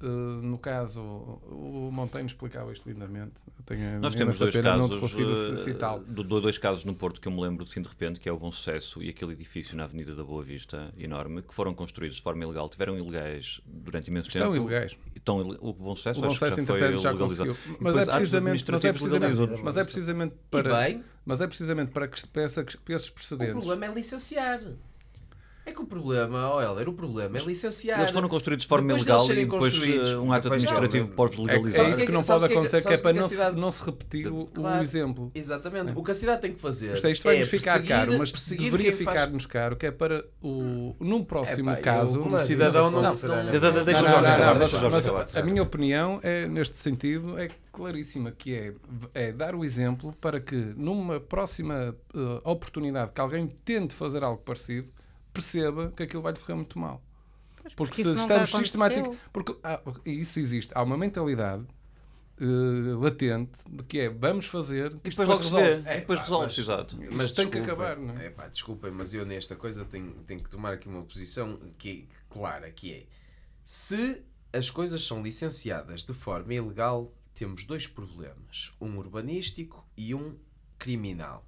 [0.00, 3.32] eh, no caso, o Monteiro explicava isto lindamente.
[3.66, 7.32] Tenho Nós temos dois pena casos, eh, do- do- dois casos no Porto que eu
[7.32, 10.14] me lembro assim de repente, que é o Bom Sucesso e aquele edifício na Avenida
[10.14, 14.52] da Boa Vista, enorme, que foram construídos de forma ilegal, tiveram ilegais durante imenso Estão
[14.52, 14.64] tempo.
[14.66, 14.96] ilegais.
[15.16, 17.18] Estão ile- o Bom Sucesso, O Bom acho que Sucesso, já foi já legalizado.
[17.18, 17.52] conseguiu.
[17.54, 21.00] E Mas depois é, precisamente, mas, é precisamente, mas é precisamente para.
[21.24, 23.54] Mas é precisamente para, que, para, essa- para esses o precedentes.
[23.54, 24.60] problema é licenciar.
[25.66, 27.98] É que o problema, ó Helder, o problema é licenciar.
[27.98, 31.14] Eles foram construídos de forma Depois ilegal e depois eh, um ato administrativo não.
[31.14, 31.86] pode É, legalizar.
[31.86, 33.08] é isso que não pode o que é que- acontecer, que é o para que
[33.08, 34.82] é que não cidade- não se repetir o, o Claro.
[34.82, 35.32] exemplo.
[35.34, 35.92] Exatamente.
[35.98, 38.30] O que a cidade tem que fazer Isto, é, isto vai-nos é ficar caro, mas
[38.32, 42.18] deveria quem faz- ficar-nos caro, que é para o, num próximo Epá, eu, caso.
[42.18, 43.02] como Mas cidadão, não.
[43.02, 43.44] pode ser, não-?
[43.46, 45.38] Deixa- Não, deixa não, o Jorge não, acabar, não, deixa o Jorge mas acabar.
[45.38, 48.72] a minha opinião é, neste sentido é claríssima, que é,
[49.14, 54.42] é dar o exemplo para que numa próxima eh, oportunidade que alguém tente fazer algo
[54.44, 54.90] parecido,
[55.34, 57.02] perceba que aquilo vai lhe correr muito mal.
[57.56, 59.16] Porque, porque se estamos sistemáticos.
[59.32, 60.70] Porque há- e isso existe.
[60.74, 61.66] Há uma mentalidade
[62.40, 62.44] eh,
[62.98, 65.88] latente de que é vamos fazer E depois logo resolve-se.
[65.88, 66.98] E depois É, pá, resolve-se, mas- exato.
[67.12, 68.26] Mas tem que acabar, não é?
[68.26, 72.06] É pá, desculpem, mas eu nesta coisa tenho, tenho que tomar aqui uma posição que
[72.10, 73.06] é clara, que é
[73.64, 80.36] se as coisas são licenciadas de forma ilegal, temos dois problemas, um urbanístico e um
[80.78, 81.46] criminal.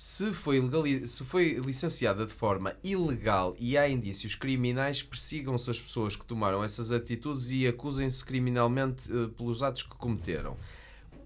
[0.00, 0.62] Se foi,
[1.06, 6.62] se foi licenciada de forma ilegal e há indícios criminais, persigam-se as pessoas que tomaram
[6.62, 10.56] essas atitudes e acusem-se criminalmente eh, pelos atos que cometeram.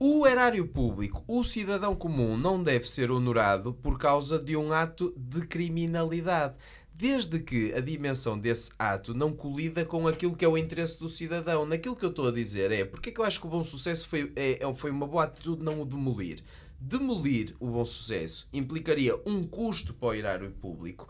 [0.01, 5.13] O erário público, o cidadão comum, não deve ser honorado por causa de um ato
[5.19, 6.55] de criminalidade.
[6.95, 11.11] Desde que a dimensão desse ato não colida com aquilo que é o interesse do
[11.11, 11.67] cidadão.
[11.67, 13.63] Naquilo que eu estou a dizer é porque é que eu acho que o bom
[13.63, 16.43] sucesso foi, é, é- foi uma boa atitude não o demolir.
[16.85, 21.07] Demolir o bom sucesso implicaria um custo para o erário público.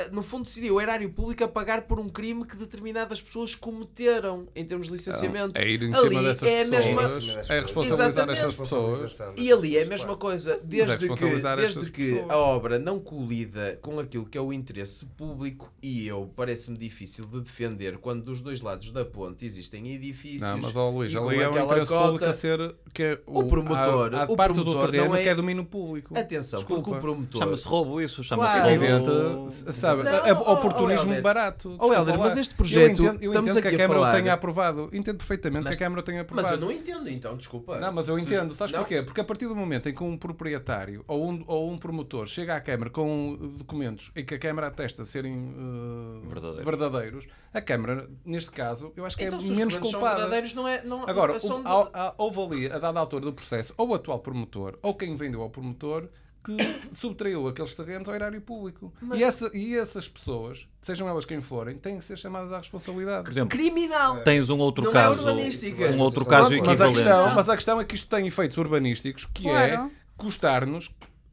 [0.00, 3.54] Ah, No fundo, seria o erário público a pagar por um crime que determinadas pessoas
[3.54, 5.58] cometeram em termos de licenciamento.
[5.60, 8.38] É ir em Ali cima dessas é a mesma- pessoas, é responsabilizar Exatamente.
[8.40, 9.18] estas pessoas.
[9.36, 11.08] E ali é a pessoas, mesma coisa, desde que,
[11.56, 12.30] desde que pessoas.
[12.30, 17.24] a obra não colida com aquilo que é o interesse público, e eu parece-me difícil
[17.26, 20.42] de defender quando dos dois lados da ponte existem edifícios.
[20.42, 23.02] Não, mas ó Luís, e com ali é aquela interesse cota- público a ser que
[23.02, 25.64] é O promotor- há, há o parte promotor do terreno não é- que é domínio
[25.64, 26.16] público.
[26.18, 26.98] Atenção, porque Desculpa.
[26.98, 27.38] o promotor.
[27.40, 29.04] Chama-se roubo isso, chama-se Claro.
[29.04, 29.50] roubo.
[29.90, 31.22] Sabe, Não, é ó, oportunismo Helder.
[31.22, 31.68] barato.
[31.68, 33.82] Ó, desculpa Helder, mas este projeto, Eu entendo, eu estamos entendo que aqui a a
[33.82, 34.90] Câmara falar- o tenha aprovado.
[34.92, 36.54] Entendo perfeitamente Mas- que a Câmara o tenha Mas aprovado.
[36.54, 37.78] eu não entendo, então, desculpa.
[37.78, 38.54] Não, mas eu Se- entendo.
[38.54, 38.80] Sabes não?
[38.80, 39.02] porquê?
[39.02, 42.56] Porque a partir do momento em que um proprietário ou um, ou um promotor chega
[42.56, 46.64] à Câmara com documentos em que a Câmara atesta serem eh, Verdadeiros.
[46.64, 50.00] verdadeiros, a Câmara, neste caso, eu acho que Então, é se os menos documentos são
[50.00, 50.16] culpada.
[50.20, 50.82] verdadeiros, não é.
[50.84, 54.78] Não, Agora, são o- houve ali, a dada altura do processo, ou o atual promotor,
[54.82, 56.08] ou quem vendeu ao promotor,
[56.42, 56.56] que
[56.96, 58.92] subtraiu aqueles terrenos ao erário público.
[59.14, 63.24] E, essa- e essas pessoas, sejam elas quem forem, têm que ser chamadas à responsabilidade.
[63.24, 64.22] Por exemplo, criminal.
[64.22, 65.86] tens um outro Não é caso, urbanística.
[65.90, 66.98] um outro caso Pronto, mas, a equivalente.
[67.02, 69.90] questão, mas a questão é que isto tem efeitos urbanísticos, que é Claro.
[70.16, 70.90] custar-nos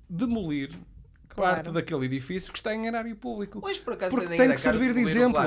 [0.09, 0.71] demolir
[1.29, 1.55] Claro.
[1.55, 3.59] parte daquele edifício que está em erário público.
[3.63, 5.39] Hoje, por acaso, Porque tem que servir de exemplo.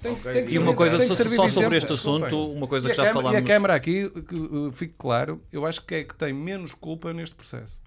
[0.00, 0.32] Tem- Ok?
[0.32, 2.56] tem que E uma coisa só, sobre exemplo, este assunto, desculpem.
[2.56, 3.38] uma coisa que a já Câmara- falámos.
[3.38, 6.72] E a Câmara aqui, que uh, fique claro, eu acho que é que tem menos
[6.72, 7.78] culpa neste processo.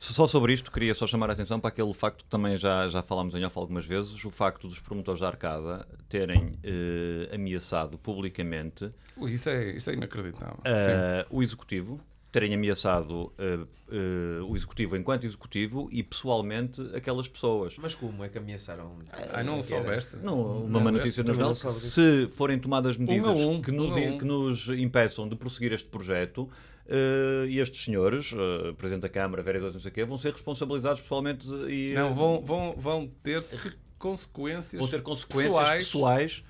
[0.00, 3.02] Só sobre isto, queria só chamar a atenção para aquele facto que também já, já
[3.02, 8.92] falámos em off algumas vezes, o facto dos promotores da Arcada terem eh, ameaçado publicamente
[9.16, 10.56] Ui, Isso é, isso é inacreditável.
[10.64, 13.58] eh, o Executivo, terem ameaçado eh,
[13.90, 17.74] eh, o Executivo enquanto Executivo e pessoalmente aquelas pessoas.
[17.78, 18.96] Mas como é que ameaçaram?
[19.32, 20.14] Ai, não soubeste?
[20.22, 21.56] Não, uma má notícia no jornal.
[21.56, 24.18] Se forem tomadas medidas Um a um, que, nos, um a um.
[24.18, 26.48] que nos impeçam de prosseguir este projeto,
[26.88, 30.32] eh, e estes senhores, eh, Presidente da Câmara, vereadores, não sei o quê, vão ser
[30.32, 35.86] responsabilizados pessoalmente e Não, eh, vão, vão, vão ter se consequências, vão ter consequências pessoais.
[35.86, 36.44] pessoais,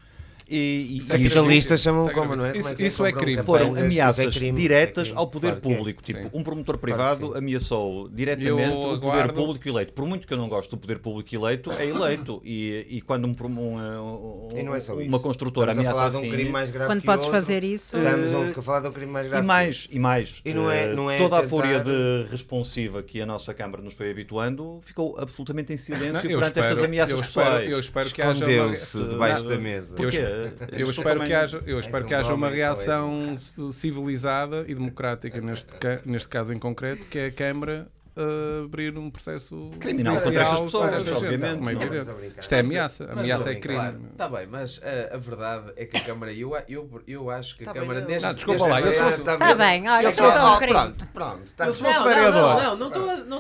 [0.51, 1.29] e, e- Isso é e gravíssimo.
[1.29, 2.53] Capitalistas chamam Isso é como, não é?
[2.53, 2.63] gravíssimo.
[2.77, 3.43] Como Isso- isso é compram crime.
[3.43, 5.19] foram ameaças Isso é crime, diretas isso é crime.
[5.19, 5.77] ao poder Claro é.
[5.77, 6.03] público.
[6.03, 6.31] Tipo, Sim.
[6.33, 7.39] um promotor Claro privado sim.
[7.39, 9.93] ameaçou diretamente Eu o poder público eleito.
[9.93, 12.41] Por muito que eu não gosto do poder público eleito, é eleito.
[12.45, 15.21] E, e quando um, prom- um, um- E não é só uma isso.
[15.21, 16.31] construtora Estamos a ameaça falar de um assim.
[16.31, 17.41] crime mais grave Quando podes outro.
[17.41, 19.45] fazer isso, Estamos a falar de um crime mais grave.
[19.45, 20.41] E mais, e mais.
[20.45, 23.83] E não é- eh, não é toda a fúria de responsiva que a nossa Câmara
[23.83, 27.71] nos foi habituando ficou absolutamente em silêncio perante espero- estas ameaças eu espero, pessoais.
[27.73, 29.95] eu espero que haja uma, Escondeu-se debaixo da mesa.
[29.97, 30.19] Porquê?
[30.73, 33.37] eu espero que haja, eu espero que haja uma reação
[33.73, 35.67] civilizada e democrática neste,
[36.05, 40.61] neste caso em concreto, que é a Câmara uh, abrir um processo Criminal contra estas
[40.61, 41.59] pessoas, obviamente.
[41.59, 42.41] como é Não, a brincar.
[42.41, 43.79] Isto é ameaça, Mas ameaça não, é crime.
[43.79, 47.57] Claro, está bem, mas a, a verdade é que a Câmara, eu, eu, eu acho
[47.57, 48.09] que a Tá Câmara não.
[48.09, 50.59] neste Não, desculpa neste lá, eu sou- Está Está bem, olha, isso é só um
[50.59, 50.73] crime.
[50.73, 51.43] Pronto, pronto.
[51.45, 52.43] Está Eu se Não, não, vereador.
[52.43, 53.39] não, não, não estou a- não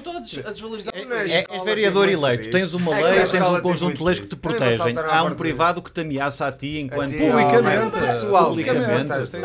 [0.52, 0.92] desvalorizar.
[0.96, 3.96] É- Não, é- É, és tem vereador eleito, tens uma É lei, tens um conjunto
[3.96, 4.94] de leis que te protegem.
[4.98, 9.38] Há um privado que te ameaça a ti enquanto Publicamente, publicamente.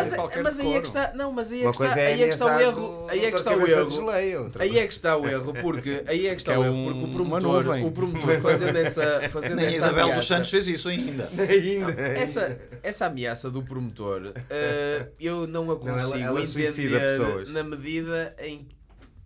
[0.44, 2.28] Mas, aí é que está, não, mas aí é que está, coisa é aí é
[2.28, 4.52] que está o erro, aí é que está o erro.
[4.60, 6.84] Aí é que está o erro, porque aí é que está Que é o erro,
[6.86, 10.68] porque o promotor, o promotor fazendo essa, fazendo Nem essa Isabel ameaça, dos Santos fez
[10.68, 11.30] isso ainda.
[11.38, 11.92] Ainda.
[12.02, 17.64] essa, essa ameaça do promotor, eh, eu não a Não, ela- consigo ela entender na
[17.64, 18.68] medida em,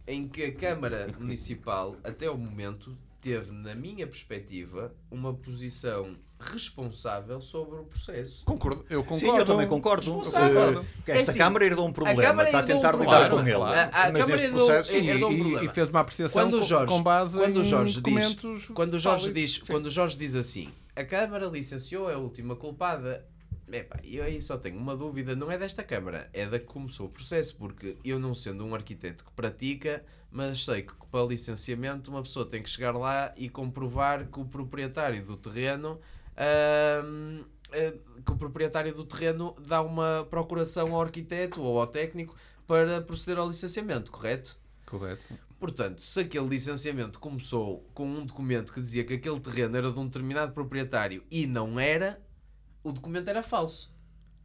[0.08, 7.42] em que a Câmara Municipal, até o momento, teve, na minha perspectiva, uma posição responsável
[7.42, 8.46] sobre o processo.
[8.46, 9.20] Concordo, eu concordo.
[9.20, 10.06] Sim, eu também concordo.
[10.18, 10.82] Responsável.
[10.82, 12.90] Eh, que esta É assim, Câmara herdou um a problema, Câmara está a um tentar
[12.94, 13.16] problema.
[13.18, 13.54] lidar com ele.
[13.54, 15.64] A, a Câmara herdou, processo, E, herdou um problema.
[15.66, 17.96] e fez uma apreciação Quando o com- Jorge- com base quando o em Jorge diz-
[18.02, 22.18] documentos Quando o Jorge diz, quando o Jorge diz assim, a Câmara licenciou é a
[22.18, 23.26] última culpada.
[23.70, 27.08] Epá, eu aí só tenho uma dúvida, não é desta Câmara, é da que começou
[27.08, 32.10] o processo, porque eu não sendo um arquiteto que pratica, mas sei que para licenciamento
[32.10, 36.00] uma pessoa tem que chegar lá e comprovar que o proprietário do terreno
[36.38, 37.94] eh,
[38.26, 43.38] que o proprietário do terreno dá uma procuração ao arquiteto ou ao técnico para proceder
[43.38, 44.58] ao licenciamento, correto?
[44.86, 45.34] Correto.
[45.60, 49.98] Portanto, se aquele licenciamento começou com um documento que dizia que aquele terreno era de
[50.00, 52.22] um determinado proprietário e não era,
[52.84, 53.92] o documento era falso.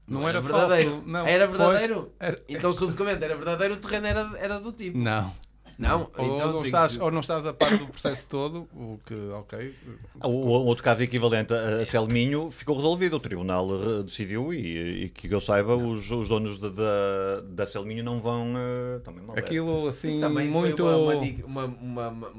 [0.06, 0.90] Não era verdadeiro.
[0.92, 2.12] falso, não, era foi- verdadeiro?
[2.18, 4.96] era- Então, se o documento era verdadeiro, o terreno era, era do tipo.
[4.98, 5.32] Não.
[5.78, 6.10] Não?
[6.16, 9.14] Ou, então não estás, que- ou não estás a par do processo todo, o que,
[9.32, 9.74] ok.
[10.22, 13.16] O, o outro caso equivalente a Selminho ficou resolvido.
[13.16, 13.68] O tribunal
[14.00, 18.20] eh, decidiu e, e que eu saiba, os, os donos da, da, da Selminho não
[18.20, 18.52] vão.
[18.56, 19.36] eh, também mal.
[19.36, 20.76] Aquilo assim, Isso também muito.
[20.84, 22.32] foi uma, uma, uma, uma,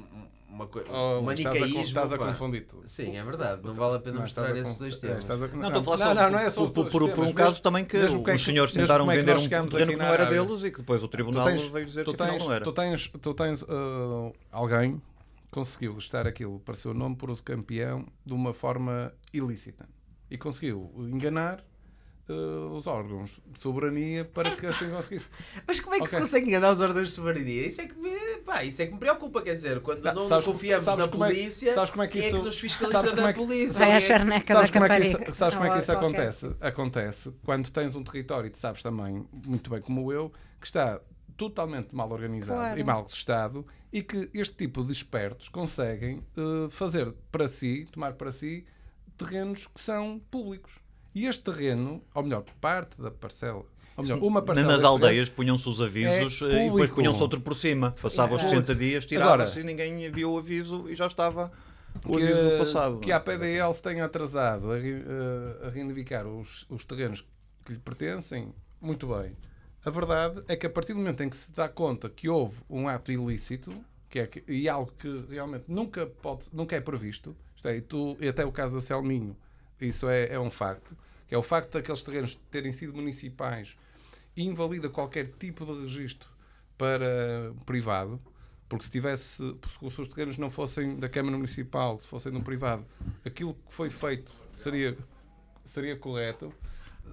[0.54, 1.82] uma, coi- Oh, um estás a, con- manicaísmo.
[1.82, 2.88] estás a confundir tudo.
[2.88, 3.62] Sim, é verdade.
[3.64, 5.26] Não vale a pena Não, mostrar esses dois temas.
[5.26, 5.36] Não,
[5.68, 7.62] estou a falar não, só não, por- não é só por, por- por um caso
[7.62, 10.64] também que é os senhores tentaram é vender um chegamos terreno que não era deles
[10.64, 12.64] e que depois o tribunal tens, veio dizer que afinal não era.
[12.64, 15.02] tu tens, tu tens uh, alguém que
[15.52, 19.88] conseguiu listar aquilo para seu nome por uso campeão de uma forma ilícita
[20.30, 21.64] e conseguiu enganar
[22.30, 25.30] uh, os órgãos de soberania para que assim conseguisse.
[25.68, 26.26] Mas como é que se Ok.
[26.26, 27.68] consegue enganar os ordens de soberania?
[27.68, 28.12] Isso é que me,
[28.46, 31.12] pá, isso é que me preocupa, quer dizer, quando Tá, não sabes- confiamos sabes na
[31.12, 33.22] como é- polícia, sabes como é que quem é isso- que nos fiscaliza sabes como
[33.24, 33.80] da é que- polícia?
[33.80, 36.56] vai é- da Sabes como, é que isso, sabes como é que isso acontece?
[36.62, 41.00] Acontece quando tens um território, e tu sabes também, muito bem como eu, que está
[41.36, 42.80] totalmente mal organizado Claro.
[42.80, 48.14] e mal gestado e que este tipo de espertos conseguem eh, fazer para si, tomar
[48.14, 48.66] para si,
[49.18, 50.74] terrenos que são públicos.
[51.16, 53.64] E este terreno, ou melhor, parte da parcela,
[53.96, 57.56] ou melhor, uma parcela Nas aldeias punham-se os avisos é e depois punham-se outro por
[57.56, 57.92] cima.
[58.02, 58.50] Passava os É.
[58.50, 61.52] 60 dias, tirava-se e ninguém viu o aviso e já estava
[62.04, 63.00] o que, aviso passado.
[63.00, 67.24] que a PDL se tenha atrasado a, eh, a reivindicar os, os terrenos
[67.64, 69.38] que lhe pertencem, muito bem.
[69.86, 72.58] A verdade é que a partir do momento em que se dá conta que houve
[72.70, 73.74] um ato ilícito,
[74.10, 78.18] que é e algo que realmente nunca, pode, nunca é previsto, isto é, e, tu,
[78.20, 79.36] e até o caso da Selminho,
[79.86, 80.96] isso é, é um facto,
[81.28, 83.76] que é o facto daqueles terrenos terem sido municipais
[84.36, 86.30] invalida qualquer tipo de registro
[86.78, 88.20] para privado,
[88.68, 92.42] porque se tivesse, se os terrenos não fossem da Câmara Municipal, se fossem de um
[92.42, 92.86] privado,
[93.24, 94.98] aquilo que foi feito seria,
[95.64, 96.52] seria correto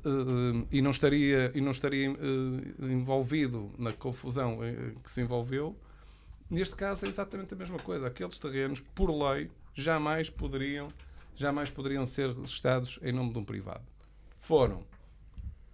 [0.04, 5.76] eh, e não estaria, e não estaria eh, envolvido na confusão eh, que se envolveu.
[6.48, 8.06] Neste caso é exatamente a mesma coisa.
[8.06, 10.92] Aqueles terrenos, por lei, jamais poderiam,
[11.40, 13.83] jamais poderiam ser registados em nome de um privado.
[14.38, 14.85] Foram.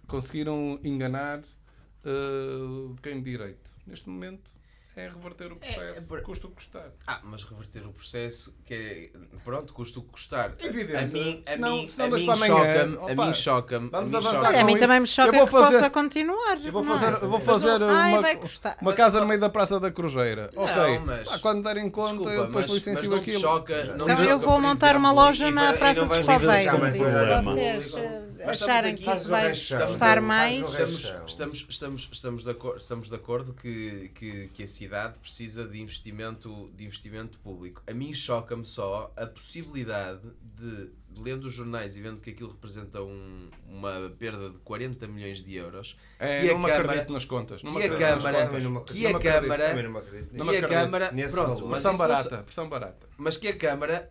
[0.07, 3.75] Conseguiram enganar uh, quem de direito.
[3.85, 4.49] Neste momento
[4.97, 6.89] é reverter o processo, é por- custa o que custar.
[7.05, 9.09] Ah, mas reverter o processo, que é,
[9.43, 10.53] pronto, custa o que custar.
[10.59, 10.97] Evidente.
[10.97, 13.89] A mim, a Senão- mim, senão a mim para amanhã, choca-me, a mim choca-me, a
[13.91, 14.47] vamos mim avançar.
[14.49, 16.57] Olha, a mim também me choca Eu vou que fazer- possa continuar.
[16.65, 16.85] Eu vou é?
[16.85, 18.39] fazer, eu vou fazer Ai, uma, uma
[18.81, 20.49] Mas- casa no meio da Praça da Cruzeira.
[20.55, 20.99] Não, ok.
[21.05, 23.39] mas- Ah, quando derem conta, Desculpa, eu depois mas, mas licencio te aquilo.
[23.41, 23.83] choca.
[23.95, 27.03] Não Então eu choca, vou montar uma loja na Praça dos deixar mais E se
[27.43, 31.25] vocês eh, Mas acharem que isso vai custar mais, Estamos, Rachão.
[31.25, 34.86] estamos, estamos, estamos, de acordo, estamos de acordo que, que, que a cidade
[35.19, 37.81] precisa de investimento, de investimento público.
[37.87, 40.21] A mim choca-me só a possibilidade
[40.55, 45.43] de, lendo os jornais e vendo que aquilo representa um- uma perda de 40 milhões
[45.43, 47.63] de euros, É, que a não me Câmara- acredito nas contas.
[47.63, 48.47] Não que a Câmara,
[48.85, 49.19] que a.
[49.19, 49.73] Câmara,
[50.51, 53.07] que a Câmara, nesse pronto, Pressão barata, pressão barata.
[53.17, 54.09] mas que a Câmara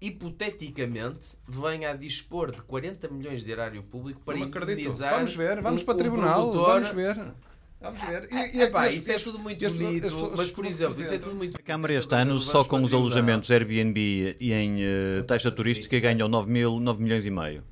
[0.00, 4.72] hipoteticamente venha a dispor de 40 milhões de erário público para Não acredito.
[4.80, 6.40] indemnizar Vamos ver, vamos um- para um tribunal.
[6.52, 7.32] produtor- Vamos ver.
[7.80, 8.28] Vamos ver.
[8.32, 11.00] E, e Epá, este- isso é tudo muito este- bonito, este- mas este- por exemplo,
[11.00, 14.78] isso é tudo muito A Câmara este ano, só com os alojamentos Airbnb e em
[14.82, 17.62] eh, taxa turística, ganham 9, mil, 9 milhões e meio.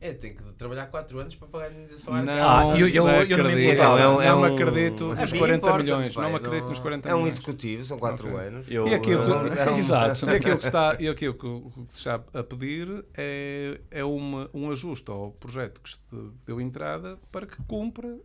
[0.00, 3.02] É, tem que trabalhar 4 anos para pagar a indenização Não, Ah, eu- eu- eu
[3.04, 3.58] não me acredito.
[3.72, 3.98] importava.
[3.98, 6.14] Não, é Não me um- acredito A nos mim 40 importa-me, milhões.
[6.14, 7.32] pai, Não me não- acredito nos 40 É um milhões.
[7.34, 8.46] executivo, são 4 Ok.
[8.46, 8.66] anos.
[8.70, 10.24] Eu, E aquilo que, É Exato.
[10.24, 13.80] e aquilo que se está, e aquilo que, o que se está a pedir é,
[13.90, 15.98] é uma, um ajuste ao projeto que se
[16.46, 18.16] deu entrada para que cumpra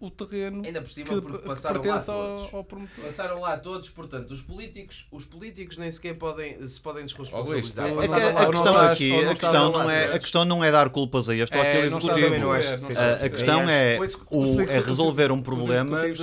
[0.00, 2.52] o terreno Ainda por cima, que, porque que passaram lá pertence todos.
[2.52, 3.04] ao, ao promotor.
[3.04, 7.86] Passaram lá todos, portanto, os políticos, os políticos nem sequer podem, se podem desresponsabilizar.
[7.86, 9.72] É que Passaram a, lá a não questão estás- aqui, ou não a questão não
[9.86, 12.14] lá é, a questão não é dar culpas a este ou É, aquele não estás
[12.14, 12.46] a executivo.
[12.46, 13.98] Não não que seja A, questão é,
[14.30, 16.22] o, é resolver um problema de,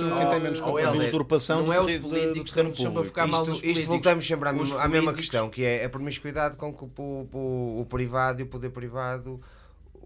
[1.08, 4.52] usurpação não é os políticos, estamos sempre a ficar mal dos Isto, voltamos sempre à,
[4.52, 9.40] mesma- questão, que é a promiscuidade com que o privado e o poder privado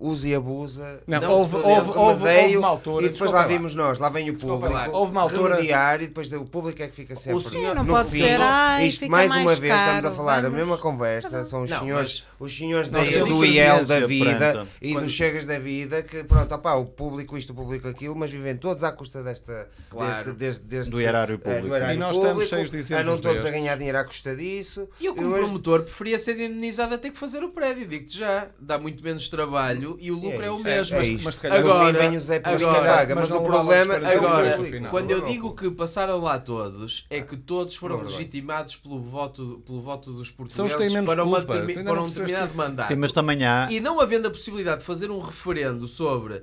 [0.00, 1.00] usa e abusa.
[1.06, 3.46] Não, Não houve- houve- houve- odeio, houve uma altura, E depois lá lá.
[3.46, 4.72] vimos nós, lá vem o público.
[4.72, 4.88] lá.
[4.88, 7.40] Houve uma altura- remediar e depois o público é que fica sempre.
[7.42, 10.02] senhor- Não no pode fim, ser, ai, Isto, fica mais mais uma vez, estamos a
[10.02, 10.56] caro, falar a vamos.
[10.56, 11.44] mesma conversa.
[11.44, 15.04] São os Não, senhores, os senhores da, temos do IEL da vida perante- e Quando-
[15.04, 18.56] dos chegas da vida que, pronto, opá, o público isto, o público aquilo, mas vivem
[18.56, 20.24] todos à custa desta, Claro.
[20.34, 21.68] deste, deste, deste, Do erário eh, público.
[21.68, 24.04] do erário E nós público, estamos cheios de exemplos Andam todos a ganhar dinheiro à
[24.04, 24.88] custa disso.
[25.00, 27.86] E eu, como Eu este- promotor, preferia ser indenizado a ter que fazer o prédio.
[27.86, 30.94] Digo-te já, dá muito menos trabalho e o lucro é, o isto, mesmo.
[30.96, 31.24] é Mas- isto.
[31.24, 34.08] mas se calhar- Agora- vem o Zé agora- Carraga, mas mas, não o problema 40
[34.08, 34.56] é o Agora,
[34.90, 38.04] quando eu Não é o digo que passaram lá todos, é que todos foram Não,
[38.04, 40.74] não é legitimados pelo voto, pelo voto dos portugueses
[41.04, 41.52] para, uma culpa.
[41.54, 42.88] determi- Tu ainda para não um percebeste determinado mandato.
[42.88, 43.68] Sim, mas também há.
[43.70, 46.42] E não havendo a possibilidade de fazer um referendo sobre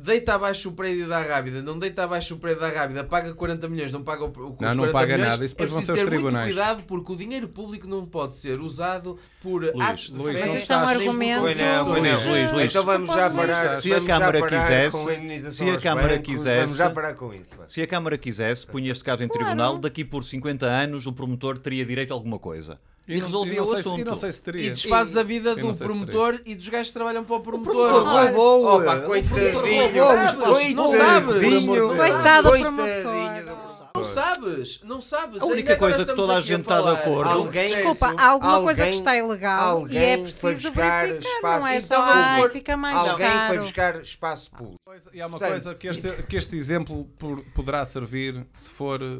[0.00, 3.68] deita abaixo o prédio da Rábida, não deita abaixo o prédio da Rábida, paga 40
[3.68, 5.72] milhões, não paga o, o os Não, não 40 paga milhões, nada, isso depois é
[5.74, 6.46] vão ser os ter muito tribunais.
[6.54, 10.58] cuidado porque o dinheiro público não pode ser usado por atos de Luís, fé, Mas
[10.60, 11.42] isto é um argumento.
[11.42, 11.92] Não, não.
[11.98, 12.70] Luís, Luís, Luís.
[12.70, 13.74] Então vamos já parar.
[13.80, 17.14] Se a Câmara quisesse- com a indenização se a Câmara bancos, quisesse- Vamos já parar
[17.14, 17.50] com isso.
[17.66, 21.58] Se a Câmara quisesse, punha este caso em tribunal, daqui por 50 anos o promotor
[21.58, 22.78] teria direito a alguma coisa.
[23.08, 24.00] E, não- resolvia o sei se- assunto.
[24.00, 24.66] E não sei se teria.
[24.66, 27.72] E desfazes a vida do promotor e dos gajos que trabalham para o promotor.
[27.74, 28.66] promotor Olha, roubou.
[28.66, 30.04] opa, Opa, coitadinho.
[30.04, 31.66] Sabes, Não sabes.
[31.96, 33.68] Coitado do promotor.
[33.94, 34.80] Não sabes.
[34.84, 35.42] Não sabes.
[35.42, 37.68] A única Ainda coisa que toda a gente está de acordo- do Alguém-.
[37.74, 41.34] Desculpa, há alguma coisa que Alguém- está ilegal e alguém é foi preciso buscar verificar,
[41.36, 41.60] espaço.
[41.60, 43.58] não é Então só, ai, fica mais Alguém foi caro.
[43.60, 44.78] buscar espaço público.
[45.12, 49.00] E há uma Portanto- coisa que este, que este exemplo por- poderá servir se for.
[49.02, 49.18] eh,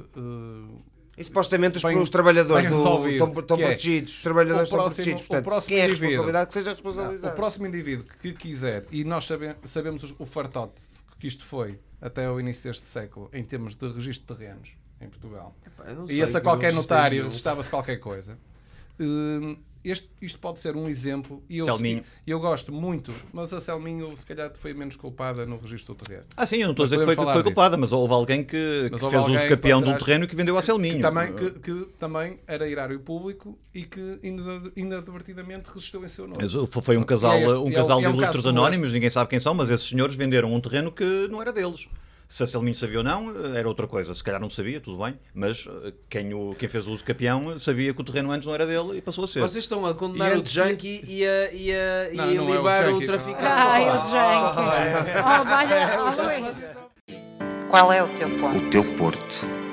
[1.18, 4.14] E supostamente os, Bem- os trabalhadores do, estão, estão é, protegidos.
[4.16, 5.22] Os trabalhadores o estão próximo- protegidos.
[5.22, 7.36] o Portanto, próximo quem é responsabilidade que seja o responsabilizado.
[7.36, 10.80] próximo indivíduo que quiser, e nós sabe- sabemos o fartote
[11.18, 14.68] que isto foi até ao início deste século em termos de registro de terrenos
[15.00, 15.54] em Portugal.
[15.96, 18.38] Não E sei esse a que eu qualquer notário registava-se qualquer coisa.
[19.00, 19.56] Hum,
[19.90, 21.42] este, isto pode ser um exemplo.
[21.48, 22.02] E eu, Selminho.
[22.26, 26.26] eu gosto muito, mas a Selminho se calhar foi menos culpada no registro do terreno.
[26.36, 28.42] Ah, sim, eu não estou a dizer que foi, podemos foi culpada, mas houve alguém
[28.44, 30.62] que, que houve fez uso alguém capião por de um terreno e que vendeu ao
[30.62, 30.96] Selminho.
[30.96, 36.26] Que também, que, que também era erário público e que inad- inadvertidamente resistiu em seu
[36.26, 36.38] nome.
[36.42, 36.52] Mas
[36.84, 39.10] Foi um casal, é este- um é casal o- de é um ilustres anónimos, ninguém
[39.10, 41.88] sabe quem são, mas esses senhores venderam um terreno que não era deles.
[42.28, 44.14] Se a Selminho sabia ou não, era outra coisa.
[44.14, 47.58] Se calhar não sabia, tudo bem, mas eh, quem, o, quem fez o uso capião
[47.58, 49.40] sabia que o terreno antes não era dele e passou a ser.
[49.40, 52.34] Vocês estão a condenar E o junkie e a, e a, e Não, a não
[52.34, 53.44] é o libar o, junkie, traficante.
[53.44, 54.58] Ai, o Jank.
[55.18, 55.88] Oh, valha,
[57.06, 57.70] oh.
[57.70, 58.58] Qual é o teu ponto?
[58.58, 59.67] O teu Porto.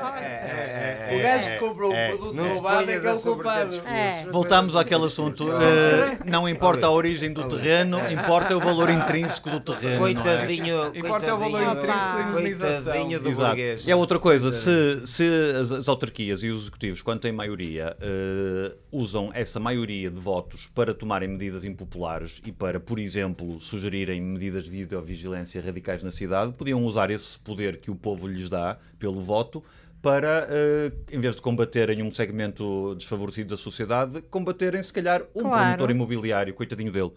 [0.00, 2.06] Valha, oh, é, O gajo é, que comprou é.
[2.14, 3.82] um produto roubado é ponhas que é a o culpado.
[3.86, 4.24] É.
[4.30, 5.48] Voltamos àquele assunto.
[5.50, 9.94] eh, não importa a origem do terreno, importa o valor intrínseco do terreno.
[9.94, 9.98] é?
[9.98, 12.82] Coitadinho, Importa é o valor coitadinho, intrínseco da indemnização.
[12.84, 13.48] coitadinho do Exato.
[13.48, 13.86] burguês.
[13.86, 15.24] E é outra coisa, se, se
[15.60, 20.68] as, as autarquias e os executivos, quando têm maioria, eh, usam essa maioria de votos
[20.74, 26.52] para tomarem medidas impopulares e para, por exemplo, sugerirem medidas de videovigilância radicais na cidade,
[26.52, 29.62] podiam usar esse poder que o povo lhes dá pelo voto
[30.02, 35.42] para, eh, em vez de combaterem um segmento desfavorecido da sociedade, combaterem, se calhar, um
[35.42, 35.58] Claro.
[35.76, 37.12] promotor imobiliário, coitadinho dele.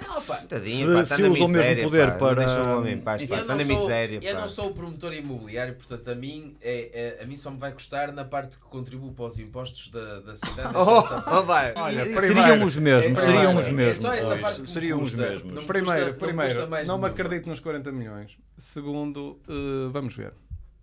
[0.00, 2.78] Não, pá, Coitadinho, Se- pá, se na usa o mesmo poder pá, para- deixa o
[2.78, 4.40] homem em paz, pá, está não, na sou, miséria, eu pá.
[4.42, 7.72] não sou o promotor imobiliário, portanto a mim, é, é- a mim só me vai
[7.72, 10.72] custar na parte que contribuo para os impostos da, da cidade.
[10.76, 11.02] Oh,
[11.38, 11.72] oh, vai.
[11.74, 14.02] Olha, Seriam primeiro, os mesmos, É, seriam primeiro, os é mesmos.
[14.02, 15.30] só essa parte que seriam os custa.
[15.30, 15.52] mesmos.
[15.52, 18.36] Não me primeiro, custa- não me primeiro não me acredito nos 40 milhões.
[18.56, 20.32] Segundo, eh, vamos ver.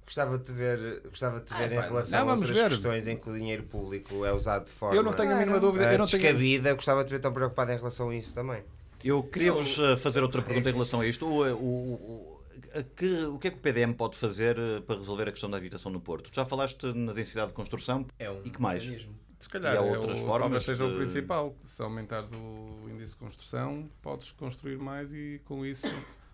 [0.06, 2.70] Gostava de ver, gostava de te Ah, ver em pá, relação não, a outras ver.
[2.70, 5.60] questões em que o dinheiro público é usado de forma Eu não tenho a mínima
[5.60, 5.86] dúvida.
[5.90, 6.22] eh, Eu não tenho...
[6.22, 6.74] descabida.
[6.76, 8.64] Gostava de te ver tão preocupado em relação a isso também.
[9.04, 11.26] Eu queria-vos eh, fazer outra pergunta em relação a isto.
[11.26, 12.42] O, o, o,
[12.78, 15.50] a que, o que é que o PDM pode fazer eh, para resolver a questão
[15.50, 16.30] da habitação no Porto?
[16.30, 18.06] Tu já falaste na densidade de construção.
[18.20, 18.84] É um E que mais?
[18.84, 19.16] mecanismo.
[19.40, 21.56] Se calhar E há é outras o, formas talvez seja de- o principal.
[21.64, 25.88] Se aumentares o índice de construção, podes construir mais e com isso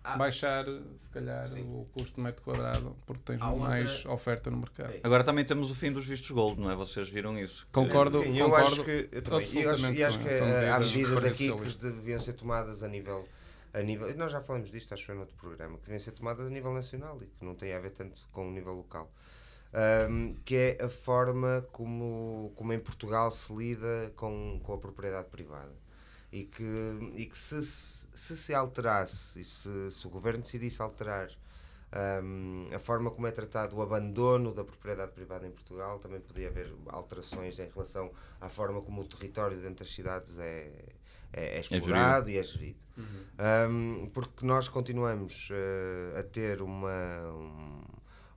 [0.04, 0.16] Ah.
[0.16, 0.64] baixar,
[0.98, 1.62] se calhar, Sim.
[1.62, 4.92] o custo de metro quadrado, porque tens Há outra- mais oferta no mercado.
[4.94, 5.00] É.
[5.04, 6.74] Agora também temos o fim dos vistos gold, não é?
[6.74, 7.66] Vocês viram isso?
[7.70, 8.66] Concordo, Sim, eu concordo.
[8.66, 11.76] acho que eu também, eu acho, absolutamente e acho que há medidas medidas aqui que
[11.92, 13.28] deviam ser tomadas a nível
[13.74, 16.10] a nível, nós já falamos disto, acho que foi no outro programa, que deviam ser
[16.12, 19.10] tomadas a nível nacional e que não tem a ver tanto com o nível local.
[19.72, 25.28] Ahm, que é a forma como, como em Portugal se lida com, com a propriedade
[25.30, 25.72] privada.
[26.30, 31.28] E que, e que se, se se alterasse, e se, se o governo decidisse alterar
[31.92, 36.48] ahm, a forma como é tratado o abandono da propriedade privada em Portugal, também podia
[36.48, 38.10] haver alterações em relação
[38.40, 40.70] à forma como o território dentro das cidades é,
[41.32, 42.78] é, é explorado e é gerido.
[43.38, 46.90] Ahm, porque nós continuamos eh, a ter uma,
[47.32, 47.82] um-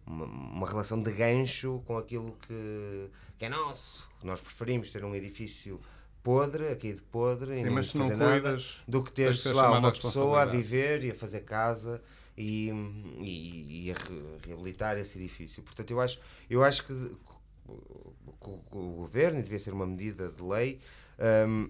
[0.05, 4.07] uma, uma relação de gancho com aquilo que, que é nosso.
[4.23, 5.79] Nós preferimos ter um edifício
[6.25, 9.11] podre, aqui de podre, e Sim, não mas se não fazer nada, cuidas, do que
[9.11, 12.01] ter tens de ser lá uma pessoa a viver e a fazer casa
[12.35, 12.69] e,
[13.21, 15.61] e, e a re- reabilitar esse edifício.
[15.61, 16.19] Portanto, eu acho,
[16.49, 20.79] eu acho que, que o, governo, e devia ser uma medida de lei,
[21.47, 21.69] hum,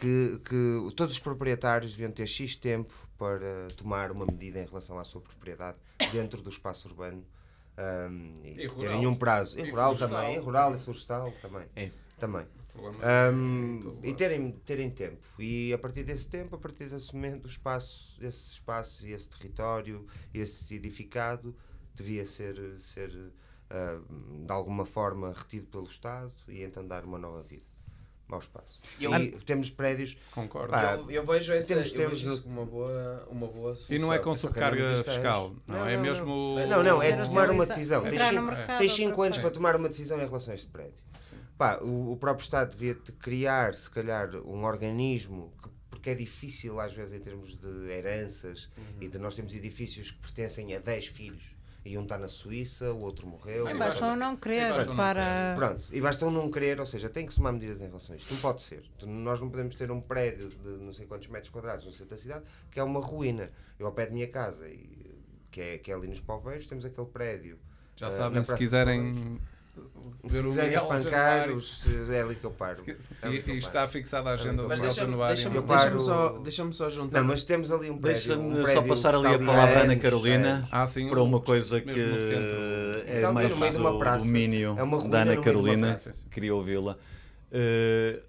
[0.00, 4.98] que, que todos os proprietários deviam ter X tempo para tomar uma medida em relação
[4.98, 5.78] à sua propriedade
[6.12, 7.24] dentro do espaço urbano
[8.10, 8.80] hum, e, E rural.
[8.92, 9.58] terem um prazo.
[9.58, 10.20] E, E rural florestal.
[10.22, 11.66] também, e rural e florestal também.
[11.74, 11.90] É.
[12.18, 12.46] também.
[13.82, 15.18] Todo e terem, terem tempo.
[15.38, 19.28] E a partir desse tempo, a partir desse momento, o espaço, esse espaço e esse
[19.28, 21.54] território, esse edificado,
[21.94, 23.12] devia ser, ser
[23.70, 23.98] ah,
[24.44, 27.64] de alguma forma retido pelo Estado e então dar uma nova vida
[28.28, 28.80] ao espaço.
[29.00, 30.16] Eu- e temos prédios.
[30.32, 30.70] Concordo.
[30.72, 33.94] Pá, Eu, eu vejo essa temos- eu temos vejo como uma boa, uma boa solução.
[33.96, 34.48] E não é com isto
[35.04, 36.56] fiscal, não, Não, é não, mesmo...
[36.68, 38.02] Não, não, é tomar uma decisão.
[38.02, 40.50] Tens entrar no cinco- mercado Tens outra 5 anos para tomar uma decisão em relação
[40.52, 41.04] a este prédio.
[41.56, 46.14] Pá, o, o próprio Estado devia te criar, se calhar, um organismo, que- porque é
[46.14, 50.78] difícil às vezes em termos de heranças e de nós temos edifícios que pertencem a
[50.78, 53.64] 10 filhos e um está na Suíça, o outro morreu.
[53.66, 55.54] Sim, o basta outro- um não querer para.
[55.56, 58.14] Pronto, e basta um não querer, ou seja, tem que se tomar medidas em relação
[58.14, 58.34] a isto.
[58.34, 58.84] Não pode ser.
[59.06, 62.16] Nós não podemos ter um prédio de não sei quantos metros quadrados no centro da
[62.16, 63.50] cidade que é uma ruína.
[63.78, 65.16] Eu ao pé da minha casa, e,
[65.50, 67.58] que, é, que é ali nos Poveiros, temos aquele prédio.
[67.94, 69.38] Já eh, sabem, se quiserem
[70.26, 72.82] Se ver o quiserem Miguel espancar, os, é ali que eu paro.
[73.22, 75.34] É e, e está fixada a agenda do deixa-me Januário.
[75.36, 77.20] deixa Eu deixa paro- só, deixa só juntar.
[77.20, 78.26] Não, mas temos ali um prédio.
[78.36, 81.80] Deixa-me um só passar ali a palavra à Ana Carolina Ah, sim, para uma coisa
[81.80, 84.24] que é Então, mais no meio de uma do praça.
[84.24, 86.00] domínio É da Ana Carolina.
[86.30, 86.96] Queria ouvi-la.
[87.52, 88.20] Eh,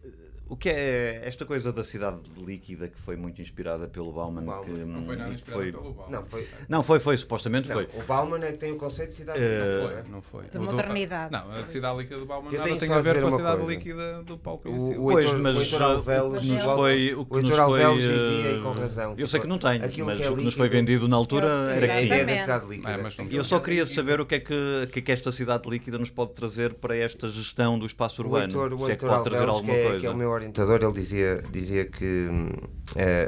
[0.50, 4.44] o que é esta coisa da cidade líquida que foi muito inspirada pelo Bauman?
[4.44, 4.66] Bauman.
[4.66, 6.12] que, Não foi nada que inspirado foi- pelo Bauman.
[6.12, 6.48] Não, foi.
[6.70, 7.88] Não, foi, foi, supostamente Não, foi.
[7.94, 9.40] o Bauman é que tem o conceito de cidade.
[9.42, 10.04] Eh, não Foi, é?
[10.10, 10.44] não foi.
[10.46, 11.32] De O do- modernidade.
[11.32, 13.58] Não, a cidade líquida do Bauman Eu nada tenho tem a ver com a cidade
[13.58, 13.72] coisa.
[13.74, 15.02] líquida do Paulo O- Conhecido.
[15.02, 18.62] Pois, mas o Heitor uh, Alvelos- nos foi, o que o nos foi, dizia, e
[18.62, 20.44] com eh, razão, Eu tipo, sei que não tenho, aquilo mas que é o que
[20.44, 22.26] nos foi vendido na altura era É que tinha.
[22.26, 22.92] da cidade líquida.
[22.92, 25.12] É, não- E eu só queria saber o que, é que, o que é que
[25.12, 28.52] esta cidade líquida nos pode trazer para esta gestão do espaço urbano.
[28.86, 30.37] Se é que pode trazer alguma coisa.
[30.40, 32.50] Que é o meu orientador, ele dizia, dizia que hum,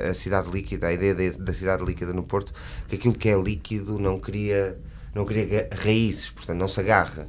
[0.05, 2.53] a, a cidade líquida, a ideia de- da cidade líquida no Porto,
[2.87, 4.77] que aquilo que é líquido não cria,
[5.13, 7.27] não cria raízes, portanto não se agarra.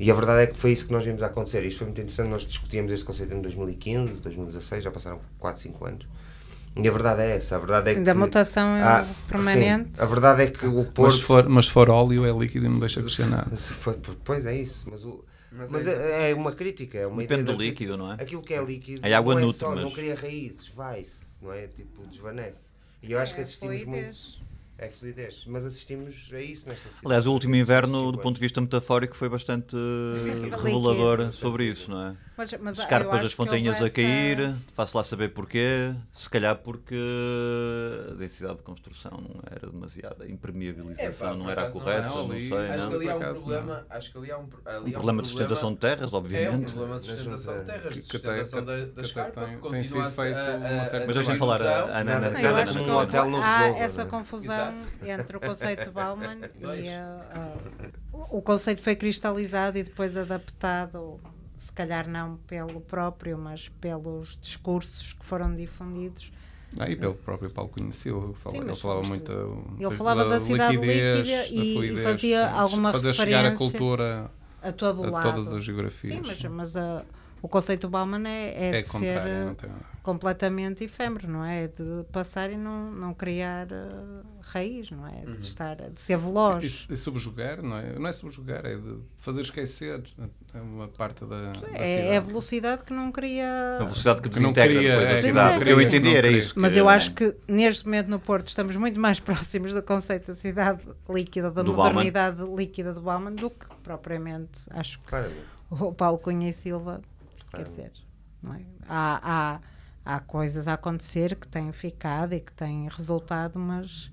[0.00, 1.64] E a verdade é que foi isso que nós vimos a acontecer.
[1.64, 5.84] Isto foi muito interessante, nós discutíamos este conceito em 2015, 2016, já passaram 4, 5
[5.86, 6.06] anos.
[6.74, 7.56] E a verdade é essa.
[7.56, 8.04] A verdade é Sim, que.
[8.06, 9.90] da mutação é Ah, permanente.
[9.98, 11.16] sim, a verdade é que o Mas Porto.
[11.18, 13.50] se, for, mas se for óleo, é líquido e não deixa crescer nada.
[14.24, 14.84] Pois é isso.
[14.90, 15.22] Mas, o,
[15.54, 16.98] Mas mas, é- é, é uma crítica.
[16.98, 18.14] É uma Depende ideia do líquido, não é?
[18.14, 21.20] Aquilo que é líquido A água não é nutre, só, mas- não cria raízes, vai-se,
[21.40, 21.66] não é?
[21.66, 22.72] Tipo, desvanece.
[23.02, 24.16] E eu acho que É assistimos fluidez.
[24.16, 24.42] muito.
[24.78, 25.44] É fluidez.
[25.46, 27.06] Mas assistimos a isso nesta cidade.
[27.06, 28.22] Aliás, o último inverno, do 50.
[28.22, 30.56] ponto de vista metafórico, foi bastante Líquido.
[30.56, 32.16] revelador sobre isso, não é?
[32.36, 35.92] Mas, mas eu Escarpas acho das fontanhas a essa- cair, faço lá saber porquê.
[36.12, 36.96] Se calhar porque
[38.10, 41.72] a densidade de construção não era demasiada, a impermeabilização É, pá, não era a não
[41.72, 42.58] correta, é, não, ali- sei.
[42.70, 42.88] Acho não?
[42.88, 43.86] que ali há um acaso, problema.
[43.90, 46.14] Acho que ali há um, ali há Um um problema de sustentação de terras, É
[46.14, 46.72] um obviamente.
[46.72, 50.86] problema de sustentação de terras, de sustentação da, da escarpa, tem- que continua sido a,
[50.86, 52.30] certa Mas deixem falar Ana, Nada-
[52.64, 54.10] Não, num que hotel não há resolve, essa não é?
[54.10, 56.88] confusão entre o conceito de Bauman e
[58.30, 61.20] o conceito foi cristalizado e depois adaptado,
[61.62, 66.32] se calhar não pelo próprio, mas pelos discursos que foram difundidos.
[66.76, 69.32] Ah, e pelo próprio Paulo Silva, fala- Sim, ele falava muito
[69.76, 73.14] que- ele falava da cidade liquidez, líquida da e- e fluidez, fazia sim, alguma fazer
[73.14, 74.30] chegar a referência cultura
[74.62, 75.34] A todo a lado.
[75.34, 76.14] todas as geografias.
[76.14, 77.04] Sim, mas, mas ah,
[77.42, 79.56] o conceito Bauman é, é, é de ser nada.
[80.02, 81.66] completamente efêmero, não é?
[81.66, 85.24] De passar e não, não criar ah, raiz, não é?
[85.24, 86.86] De, estar, de ser veloz.
[86.88, 87.98] E, e subjugar, não é?
[87.98, 90.02] Não é subjugar, é de fazer esquecer
[90.54, 91.86] é uma parte da, da É, é a
[92.20, 92.26] cidade.
[92.26, 93.76] velocidade que não cria.
[93.80, 95.64] A velocidade que Que desintegra queria, depois é, a que cidade.
[95.64, 96.54] que eu entendi era isso.
[96.56, 100.26] Mas que- eu acho que neste momento no Porto estamos muito mais próximos do conceito
[100.28, 101.88] da cidade líquida, da Do Bauman.
[101.90, 105.40] modernidade líquida do Bauman do que propriamente acho que Claramente.
[105.70, 107.00] o Paulo Cunha e Silva
[107.52, 107.92] quer dizer.
[108.42, 108.64] Não é?
[108.88, 109.60] há,
[110.04, 114.10] há, há coisas a acontecer que têm ficado e que têm resultado, mas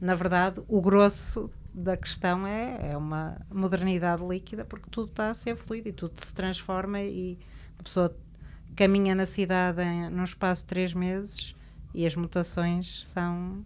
[0.00, 5.34] na verdade o grosso da questão é, é uma modernidade líquida porque tudo está a
[5.34, 7.38] ser fluido e tudo se transforma e
[7.78, 8.14] a pessoa
[8.76, 11.54] caminha na cidade em, num espaço de três meses
[11.94, 13.64] e as mutações são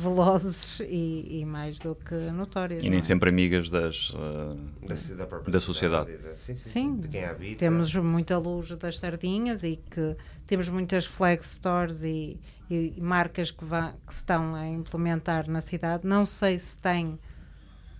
[0.00, 2.82] velozes e, e mais do que notórias.
[2.82, 3.02] E nem é?
[3.02, 4.12] sempre amigas das.
[4.14, 4.86] eh,
[5.16, 6.16] Da, da Da sociedade.
[6.16, 7.58] da- sim, sim, Sim, de quem habita.
[7.58, 12.38] temos muita luz das sardinhas e que temos muitas flag stores e,
[12.68, 16.06] e marcas que, vá, que se estão a implementar na cidade.
[16.06, 17.18] Não sei se tem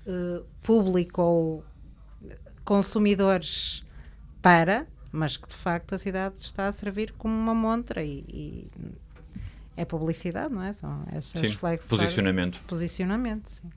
[0.06, 1.64] eh, público ou
[2.64, 3.84] consumidores
[4.42, 8.70] para, mas que de facto a cidade está a servir como uma montra e, e
[9.80, 10.72] é publicidade, não é?
[10.72, 11.56] São essas Sim,
[11.88, 12.60] posicionamento.
[12.66, 13.70] Posicionamento, sim.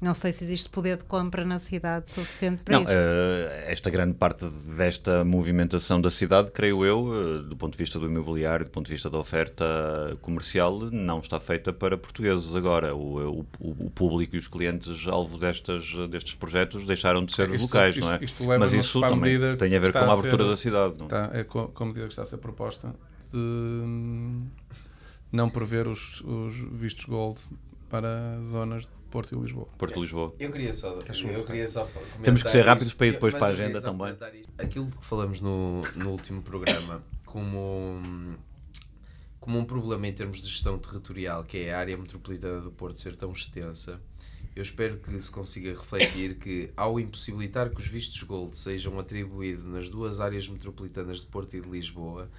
[0.00, 2.90] Não sei se existe poder de compra na cidade suficiente para Não, isso.
[2.92, 4.44] eh, esta grande parte
[4.76, 8.86] desta movimentação da cidade, creio eu, eh, do ponto de vista do imobiliário, do ponto
[8.86, 9.64] de vista da oferta
[10.20, 12.96] comercial, não está feita para portugueses agora.
[12.96, 13.46] O, o-
[13.86, 18.04] o público e os clientes alvo destas, destes projetos deixaram de ser Isto- locais, isto-
[18.04, 18.18] não é?
[18.24, 20.56] isto Mas isso também medida tem a ver com está a a abertura ser- da
[20.56, 20.94] cidade.
[20.98, 21.06] Não?
[21.06, 21.08] é?
[21.08, 22.92] Tá, é co- com a medida que está a ser proposta
[23.32, 23.38] de
[25.32, 27.40] não prever os, os vistos gold
[27.88, 29.66] para zonas de Porto e Lisboa.
[29.76, 30.34] Porto de Lisboa.
[30.38, 30.88] Eu queria só.
[30.88, 32.96] Eu queria só comentar Temos que ser rápidos isto.
[32.98, 34.16] para ir depois Eu- para a agenda também.
[34.58, 38.00] Aquilo que falamos no, no último programa, como,
[39.40, 42.98] como um problema em termos de gestão territorial, que é a área metropolitana do Porto
[42.98, 44.00] ser tão extensa,
[44.56, 49.64] eu espero que se consiga refletir que, ao impossibilitar que os vistos Gold sejam atribuídos
[49.64, 52.30] nas duas áreas metropolitanas de Porto e de Lisboa,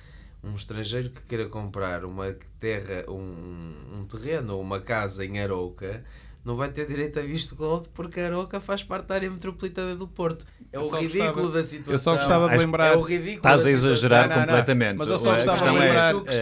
[0.43, 6.03] um estrangeiro que queira comprar uma terra, um, um terreno ou uma casa em Arouca
[6.43, 10.05] não vai ter direito a visto gold porque Arouca faz parte da área metropolitana do
[10.07, 10.45] Porto.
[10.73, 11.93] É o ridículo gostava- da situação.
[11.93, 14.97] eu só gostava de lembrar- É o ridículo Estás da a exagerar Não, não, completamente.
[14.97, 16.35] Mas eu só gostava de é, lembrar- é,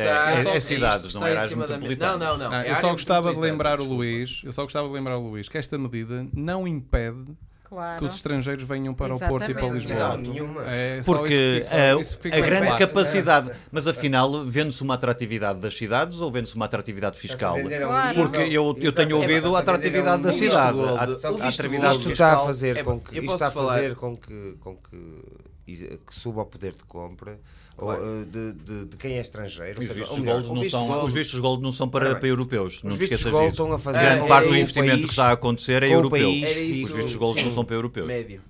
[0.52, 2.20] é- é cidades, não é metropolitanas.
[2.20, 2.62] Não, não, não.
[2.64, 3.84] Eu só gostava de metropolitana, lembrar o.
[3.84, 7.26] Luís, eu só gostava de lembrar o Luís que esta medida não impede
[7.72, 8.00] Claro.
[8.00, 9.88] que os estrangeiros venham para o Porto e para Exatamente.
[9.88, 10.10] Lisboa.
[10.10, 10.64] Não, nenhuma.
[10.68, 11.64] É Porque
[12.02, 12.88] isso eh, fica a bem grande claro.
[12.88, 17.56] capacidade, mas afinal, vende-se uma atratividade das cidades ou vende-se uma atratividade fiscal?
[17.56, 18.16] A a Claro.
[18.16, 19.14] Porque eu, eu tenho Exatamente.
[19.14, 20.80] ouvido a atratividade um da cidade.
[20.80, 23.52] A, O a visto atratividade Isto está a fazer É, com que, isto está a
[23.52, 25.24] fazer com que, com que,
[25.66, 27.40] is- que suba o poder de compra
[27.82, 29.80] eh, de, de, de quem é estrangeiro.
[29.80, 32.16] Os seja, vistos, melhor, gold não visto são, gold- os vistos gold não são para,
[32.16, 32.82] para europeus.
[32.84, 33.62] Não os vistos esqueças gold disso.
[33.64, 36.30] estão a fazer Grande parte do investimento que está a acontecer é europeu.
[36.30, 36.36] Os
[36.92, 38.08] vistos gold não são para europeus.
[38.08, 38.42] Médio.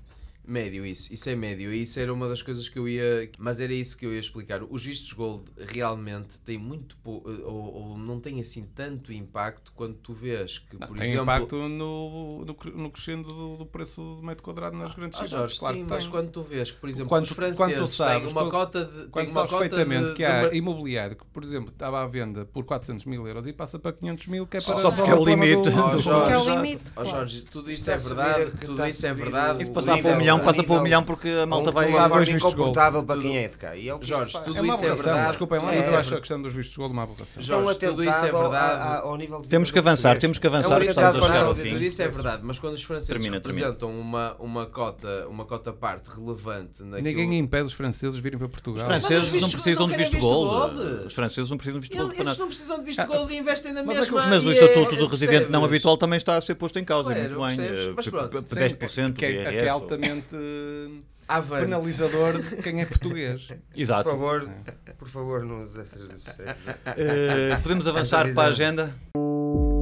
[0.43, 1.13] Médio, isso.
[1.13, 1.71] Isso é médio.
[1.73, 3.29] Isso era uma das coisas que eu ia.
[3.37, 4.61] Mas era isso que eu ia explicar.
[4.63, 7.29] Os vistos gold realmente têm muito pouco.
[7.29, 11.23] Ou, ou não têm assim tanto impacto quando tu vês que, por Tem exemplo.
[11.23, 15.31] impacto no, no, no crescendo do, do preço do metro quadrado nas grandes Ah, cidades.
[15.55, 16.11] Jorge, claro sim, mas tem.
[16.11, 18.41] quando tu vês que, por exemplo, Quando os tu- franceses quando tu têm sabes, uma
[18.41, 19.07] quando- cota de.
[19.09, 22.45] Quando uma sabes perfeitamente de, que há de imobiliário que, por exemplo, estava à venda
[22.45, 25.15] por 400 mil euros e passa para 500 mil, que é para Só porque é
[25.15, 26.83] o limite do- Ó, do- Jorge, Que é o limite.
[27.05, 29.59] Jorge, tudo isso é verdade, tudo a isso é verdade.
[29.59, 31.29] o- E se o passar para um nível- milhão, passa para um nível- milhão porque
[31.29, 31.91] a malta um- vai.
[31.91, 32.65] forma dois vistos de gol.
[32.65, 33.75] incomportável para Tudo- quem é de cá.
[33.75, 35.27] E é o que Jorge, tudo É uma isso é verdade.
[35.29, 37.41] desculpem lá, É, mas eu é acho a questão dos vistos de gol uma aberração.
[37.41, 38.55] Jorge, tudo isso é verdade.
[38.55, 41.17] a- ao nível de Temos que avançar, temos que É um avançar, Tudo estamos a
[41.17, 41.69] é chegar ao fim.
[41.69, 43.67] tudo isso é verdade, mas quando os franceses Termina, termina.
[43.67, 47.01] representam uma, uma, cota, uma cota parte relevante naquilo...
[47.01, 48.77] Ninguém impede os franceses virem para Portugal.
[48.77, 50.71] Os franceses não precisam de visto gol.
[51.05, 53.33] Os franceses não precisam de visto de gol Eles, não precisam de visto de gold
[53.33, 54.29] e investem na Mas é que mesma.
[54.29, 57.09] Mas o estatuto do residente não habitual também está a ser posto em causa.
[57.09, 57.93] muito bem.
[57.95, 61.63] Mas p- pronto, p- Sim, 10% que é, que altamente eh, Avante.
[61.63, 63.47] penalizador de quem é português.
[63.71, 64.09] Por Exato.
[64.09, 64.49] favor,
[64.97, 66.09] por favor, não uses essas.
[66.27, 66.67] essas-
[66.97, 68.93] Eh, podemos avançar para a agenda?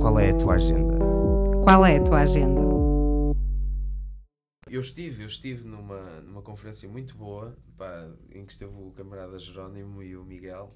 [0.02, 0.98] Qual é a tua agenda?
[1.64, 2.60] Qual é a tua agenda?
[4.70, 9.40] Eu estive, eu estive numa, numa conferência muito boa pá, em que esteve o camarada
[9.40, 10.70] Jerónimo e o Miguel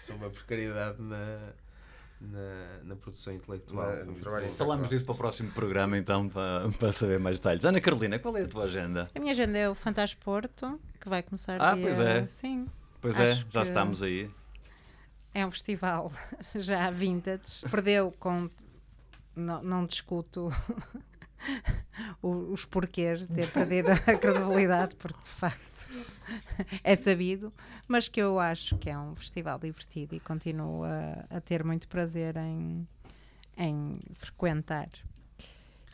[0.00, 1.52] sobre a precariedade na,
[2.20, 4.04] na, na produção intelectual.
[4.06, 4.48] Na- trabalho.
[4.54, 7.64] Falamos disso para o próximo programa, então, para, para saber mais detalhes.
[7.64, 9.10] Ana Carolina, qual é a tua agenda?
[9.14, 11.84] A minha agenda é o Fantasporto, que vai começar Ah, dia...
[11.86, 12.26] pois é.
[12.26, 12.66] Sim,
[13.00, 14.28] Pois é, Acho já que- estamos aí.
[15.32, 16.10] é um festival
[16.56, 17.62] já vintage.
[17.70, 18.50] Perdeu com...
[19.36, 20.50] Não, não discuto
[22.22, 25.88] os porquês de ter perdido a credibilidade, porque de facto
[26.82, 27.52] é sabido,
[27.86, 31.88] mas que eu acho que é um festival divertido e continuo a, a ter muito
[31.88, 32.86] prazer em,
[33.56, 34.88] em frequentar.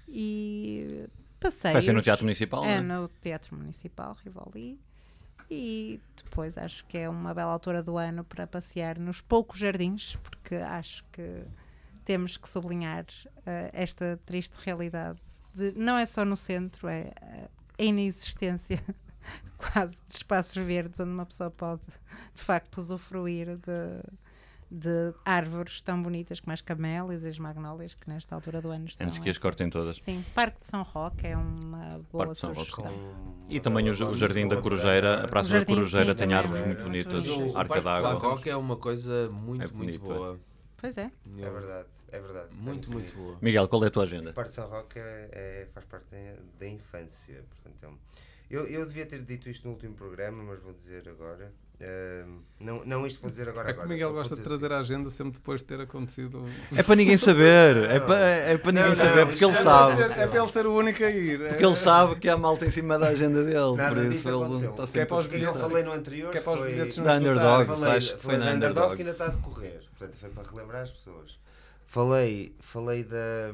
[0.08, 1.08] E
[1.40, 1.72] passei.
[1.72, 2.98] Vai ser no Teatro Municipal, É não é?
[3.00, 4.78] no Teatro Municipal Rivoli.
[5.50, 10.16] E depois acho que é uma bela altura do ano para passear nos poucos jardins,
[10.22, 11.44] porque acho que
[12.04, 13.04] temos que sublinhar
[13.46, 15.20] eh, esta triste realidade.
[15.54, 17.48] De, não é só no centro, é eh,
[17.78, 18.82] a inexistência
[19.56, 21.82] quase de espaços verdes onde uma pessoa pode
[22.34, 24.02] de facto usufruir de,
[24.70, 28.86] de árvores tão bonitas como as camélias e as magnólias que nesta altura do ano
[28.86, 29.06] estão.
[29.06, 29.96] Antes que as cortem todas.
[30.02, 32.70] Sim, Parque de São Roque é uma boa Parque de São Roque.
[32.70, 33.34] sugestão.
[33.48, 36.28] E também o, o Jardim da Corujeira, a Praça O da jardim, Corujeira sim, tem
[36.28, 37.52] também árvores é muito bonitas, bonito.
[37.52, 38.30] O arca Parque de São d'água.
[38.30, 39.98] Roque é uma coisa muito, É muito é.
[39.98, 40.40] boa.
[40.78, 41.10] Pois é.
[41.38, 42.48] É verdade, é verdade.
[42.50, 43.36] É Muito, muito boa.
[43.40, 44.30] Miguel, qual é a tua agenda?
[44.30, 46.06] A parte de São Roque é, é- faz parte
[46.58, 47.42] da, infância.
[47.50, 47.98] Portanto, é um-
[48.50, 51.50] eu, eu devia ter dito isto no último programa, mas vou dizer agora.
[51.80, 53.68] Ahm, não, não isto vou dizer agora.
[53.70, 53.88] É que o.
[53.88, 56.48] Miguel gosta de trazer a agenda sempre depois de ter acontecido.
[56.76, 59.56] É para ninguém saber, é para, é para ninguém Não, saber, não, porque ele é
[59.56, 59.96] sabe.
[59.96, 61.48] ser- É para ele ser o único a ir.
[61.48, 64.54] Porque ele sabe que há malta em cima da agenda dele, Nada por isso ele
[64.68, 66.40] está Que é sempre para os O que eu bilhetes- falei no anterior que é
[66.40, 66.70] para os foi...
[66.70, 68.94] bilhetes não Da Underdogs, falei, que foi falei na Underdogs.
[68.94, 69.80] que ainda está a decorrer.
[69.98, 71.38] Portanto, foi para relembrar as pessoas.
[71.86, 73.52] Falei, falei da,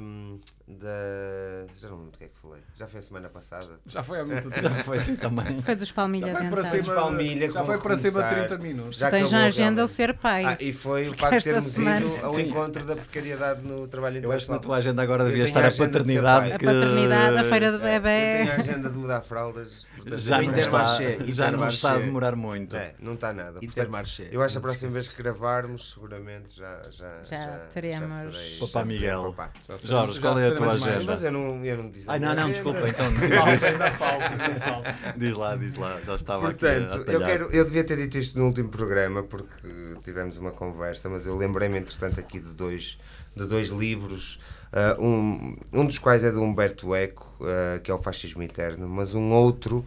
[0.66, 1.66] da.
[1.76, 2.60] Já não me lembro do que é que falei.
[2.78, 3.68] Já foi a semana passada.
[3.86, 4.62] Já foi há muito tempo.
[4.62, 5.60] Já foi assim também.
[5.60, 8.46] Foi dos Palmilha Já foi para cima, Palmilha, já foi para cima de começar.
[8.46, 8.96] 30 minutos.
[8.98, 10.44] Já Tens na agenda o ser pai.
[10.46, 12.42] Ah, e foi o facto de esta termos semana- ido ao Sim.
[12.42, 14.60] encontro da precariedade no trabalho Eu acho que na intelectual.
[14.60, 16.52] tua agenda agora Eu devia estar a de paternidade.
[16.52, 18.38] a que- paternidade, a feira de É, Eu bebê.
[18.38, 19.86] tenho a agenda de mudar fraldas.
[20.00, 20.96] Portanto, Já não, está,
[21.32, 22.76] já não está a demorar muito.
[22.76, 23.60] É, não está nada.
[23.60, 23.94] Portanto,
[24.32, 28.84] eu acho que a próxima vez que gravarmos, seguramente já já, Já teremos- já serei
[28.84, 29.32] Miguel.
[29.34, 29.52] papá.
[29.66, 31.12] Já sei- Jorge, já qual é a tua teremos agenda?
[31.12, 33.90] Mas eu não, eu não disse a Ai, não, não, desculpa, então diz, Falta, ainda
[33.92, 34.94] falta, ainda falta.
[35.16, 38.18] diz lá, diz lá, já estava Portanto, aqui a eu, quero, eu devia ter dito
[38.18, 42.98] isto no último programa porque tivemos uma conversa, mas eu lembrei-me, entretanto, aqui de dois,
[43.36, 44.38] de dois livros,
[44.72, 48.88] ah, um, um dos quais é de Humberto Eco, ah, que é o Fascismo Eterno,
[48.88, 49.84] mas um outro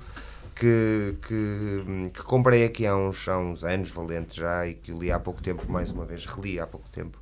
[0.55, 5.11] que, que, que comprei aqui há uns, há uns anos, valente já, e que li
[5.11, 7.17] há pouco tempo, mais uma vez, reli há pouco tempo,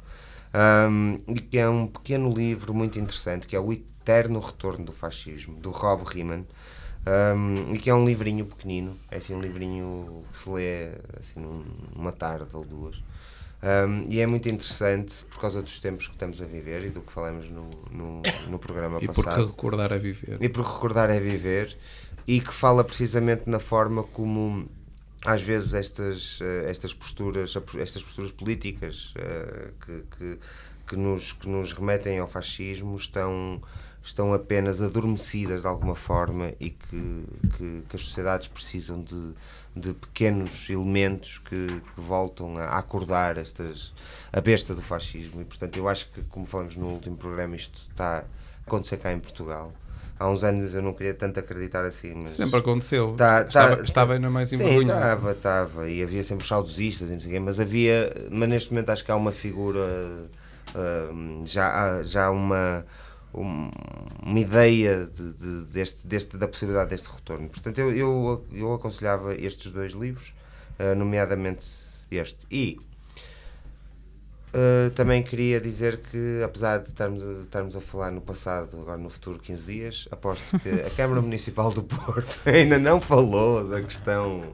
[0.90, 4.92] um, e que é um pequeno livro muito interessante, que é O Eterno Retorno do
[4.92, 6.46] Fascismo, do Rob Riemann,
[7.36, 10.90] um, e que é um livrinho pequenino, é assim um livrinho que se lê
[11.20, 13.02] assim num- numa tarde ou duas.
[13.64, 17.02] Um, e é muito interessante por causa dos tempos que estamos a viver e do
[17.02, 19.48] que falamos no, no, no programa E porque passado.
[19.48, 20.38] recordar é viver.
[20.42, 21.78] E porque recordar é viver
[22.28, 24.68] e que fala precisamente na forma como
[25.24, 30.40] às vezes estas, eh, estas posturas estas posturas políticas eh, que, que,
[30.88, 33.62] que, nos, que nos remetem ao fascismo estão,
[34.02, 37.26] estão apenas adormecidas de alguma forma e que,
[37.58, 39.34] que, que as sociedades precisam de,
[39.76, 43.94] de pequenos elementos que, que voltam a acordar estas,
[44.34, 47.82] a besta do fascismo e portanto eu acho que como falamos no último programa isto
[47.90, 48.24] está a
[48.68, 49.72] acontecer cá em Portugal
[50.20, 53.14] há uns anos eu não queria tanto acreditar assim mas Sempre aconteceu.
[53.18, 54.92] Tá- estava, tá- estava ainda mais envergonhado.
[55.00, 55.90] estava, estava.
[55.90, 59.04] E havia sempre saudosistas e não sei o quê, mas havia, mas neste momento acho
[59.06, 59.80] que há uma figura,
[61.12, 62.86] hum, já, já há uma,
[63.34, 63.70] um-
[64.24, 67.48] uma ideia de, de- deste, deste, da possibilidade deste retorno.
[67.50, 70.34] Portanto, eu, eu, eu aconselhava estes dois livros,
[70.80, 71.66] eh, nomeadamente
[72.12, 72.46] este.
[72.52, 72.78] E
[74.54, 78.98] Uh, também queria dizer que, apesar de estarmos a, estarmos a falar no passado, agora
[78.98, 83.82] no futuro 15 dias, aposto que a Câmara Municipal do Porto ainda não falou da
[83.82, 84.54] questão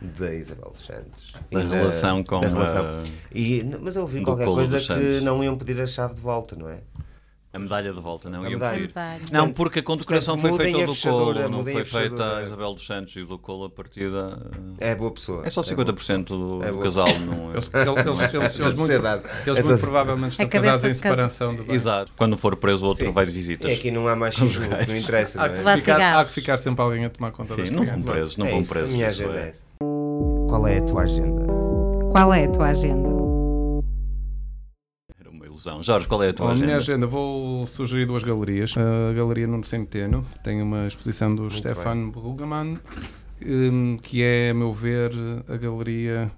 [0.00, 1.32] da Isabel dos Santos.
[1.50, 2.84] Da E relação com da relação.
[2.84, 3.02] a-
[3.34, 6.68] E, mas eu ouvi qualquer coisa que não iam pedir a chave de volta, não
[6.68, 6.78] é?
[7.54, 8.92] A medalha de volta, não iam pedir.
[9.30, 12.84] Não, porque a condecoração foi feita ao do Colo, não foi feita a Isabel dos
[12.84, 14.36] Santos e o do Colo a partir da...
[14.80, 15.46] É boa pessoa.
[15.46, 16.84] É só boa 50% do, É do boa.
[16.84, 17.54] casal, não é?
[17.54, 18.92] Eles, eles, eles, eles, eles muito,
[19.46, 21.56] eles muito provavelmente estão casados em separação.
[21.68, 22.12] Exato.
[22.16, 23.70] Quando for preso, o outro vai de visitas.
[23.70, 25.76] É, aqui não há machismo, não interessa, Há não que, é?
[25.76, 26.20] Ficar, cigarros.
[26.20, 28.50] há que ficar sempre alguém a tomar conta das Sim, não vão presos, não é
[28.50, 28.88] vão presos.
[28.88, 29.42] A minha isso agenda é.
[29.44, 29.64] é essa.
[30.48, 31.46] Qual é a tua agenda?
[32.10, 33.23] Qual é a tua agenda?
[35.82, 36.66] Jorge, qual é a tua Bom, a agenda?
[36.66, 38.74] minha agenda, vou sugerir duas galerias.
[38.76, 42.78] A Galeria Nuno Centeno tem uma exposição do Stefan Brueggemann,
[43.44, 45.12] hum, que é, a meu ver,
[45.48, 46.30] a galeria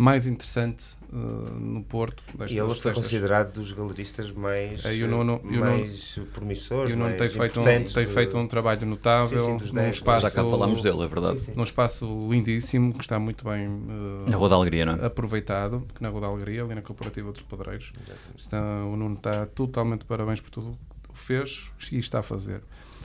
[0.00, 2.22] mais interessante uh, no Porto.
[2.28, 5.60] destas- E ele foi destas- considerado dos galeristas mais, É, e o Nuno- e o
[5.60, 9.58] mais promissores, E o Nuno mais tem feito, um, tem de- feito um trabalho notável
[9.58, 11.40] Sim, sim, num espaço, Já cá falámos dele, é verdade.
[11.40, 11.52] Sim, sim.
[11.54, 15.04] num espaço lindíssimo que está muito bem uh, Na Rua da Alegria, não é?
[15.06, 17.92] aproveitado, na Rua da Alegria, ali na Cooperativa dos Padreiros.
[18.36, 20.78] Está, o Nuno está totalmente de parabéns por tudo
[21.08, 22.62] o que fez e está a fazer.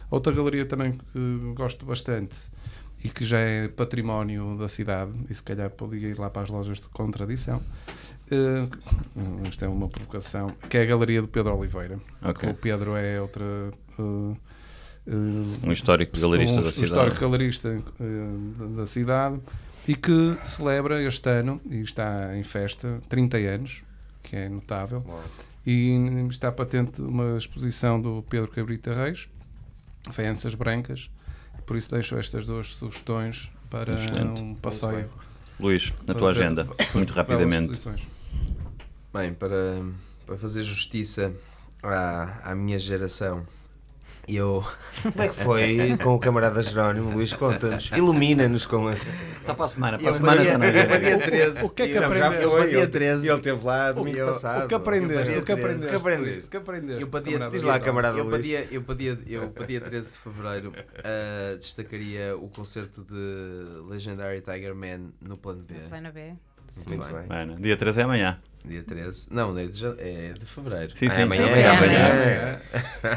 [0.09, 2.37] Outra galeria também que gosto bastante
[3.05, 6.49] e que já é património da cidade, e se calhar podia ir lá para as
[6.49, 7.61] lojas de contradição.
[8.31, 8.67] eh,
[9.47, 11.99] isto é uma provocação, que é a Galeria do Pedro Oliveira.
[12.23, 12.49] Ok.
[12.49, 13.43] O Pedro é outra.
[13.99, 14.35] eh,
[15.07, 16.85] eh, Um histórico galerista um, da um cidade.
[16.85, 19.39] histórico galerista da, da cidade
[19.87, 23.83] e que celebra este ano e está em festa 30 anos,
[24.23, 25.03] que é notável.
[25.05, 25.23] Uau.
[25.63, 25.91] E
[26.31, 29.29] está patente uma exposição do Pedro Cabrita Reis,
[30.11, 31.11] Faianças Brancas.
[31.65, 34.41] Por isso deixo estas duas sugestões para Excelente.
[34.41, 35.09] um passeio.
[35.59, 37.79] Luís, na tua agenda, para muito rapidamente.
[39.13, 39.81] Bem, para,
[40.25, 41.33] para fazer justiça
[41.81, 43.45] à, à minha geração,
[44.27, 44.63] eu.
[45.01, 47.11] Como é que foi com o camarada Jerónimo?
[47.11, 48.93] Luís, conta-nos, ilumina-nos com a.
[48.93, 51.63] Está para a semana, para a semana na dia, eu dia 13.
[51.65, 52.41] O que é que eu, aprendeu?
[52.41, 53.27] eu dia ele, 13.
[53.27, 54.65] ele esteve lá domingo eu- passado.
[54.65, 55.33] O que aprendeste?
[55.33, 55.87] Eu O que para dia aprendeste?
[55.87, 55.95] 13.
[55.95, 56.45] O que aprendeste?
[56.45, 57.01] O que aprendeste?
[57.03, 58.33] Eu para dia, camarada Diz lá, camarada eu Luís.
[58.71, 60.73] eu para dia, eu para dia 13 de fevereiro
[61.03, 65.75] ah, destacaria o concerto de Legendary Tiger Man no plano B.
[65.89, 66.33] Plano B.
[66.87, 67.25] Muito bem.
[67.29, 68.39] Ana, dia 13 é amanhã.
[68.67, 69.27] Dia 13.
[69.31, 70.91] Não, é de, é de fevereiro.
[70.97, 72.09] Sim, sim, É amanhã, Sim, é amanhã.
[72.09, 72.59] amanhã.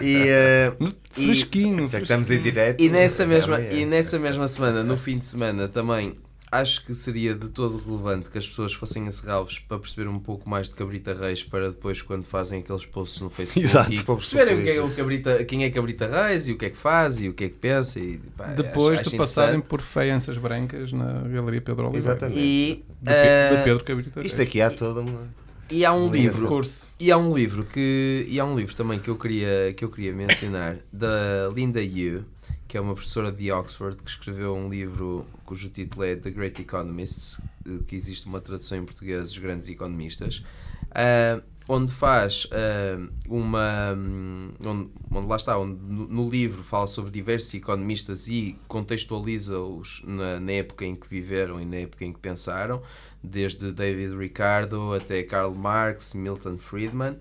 [0.02, 0.76] E, ah,
[1.16, 1.88] e, Fresquinho.
[1.88, 2.80] Já que estamos em direto.
[2.82, 3.80] e, nessa mesma, é amanhã.
[3.80, 6.16] e nessa mesma semana, no fim de semana, também
[6.50, 10.18] acho que seria de todo relevante que as pessoas fossem a Serralves para perceber um
[10.18, 13.92] pouco mais de Cabrita Reis para depois, quando fazem aqueles posts no Facebook, Exato.
[13.92, 16.66] e Para perceberem o que é o Cabrita, quem é Cabrita Reis e o que
[16.66, 17.98] é que faz e o que é que pensa.
[18.00, 22.10] E, pá, Depois acho- de acho passarem por feianças brancas na Galeria Pedro Oliveira.
[22.16, 22.38] Exatamente.
[22.40, 24.20] E, De, de Pedro Cabrita.
[24.26, 25.28] Isto aqui há toda uma.
[25.70, 26.88] e há um livro curso.
[26.98, 29.88] E há um livro que e há um livro também que eu queria que eu
[29.90, 32.24] queria mencionar da Linda Yu,
[32.68, 36.60] que é uma professora de Oxford que escreveu um livro cujo título é The Great
[36.60, 40.44] Economists, eh, que existe uma tradução em português os grandes economistas,
[40.90, 47.10] ah, onde faz ah, uma hum, onde, onde lá está, onde no livro fala sobre
[47.10, 52.18] diversos economistas e contextualiza-os na, na época em que viveram e na época em que
[52.20, 52.82] pensaram
[53.24, 57.18] desde David Ricardo até Karl Marx, Milton Friedman.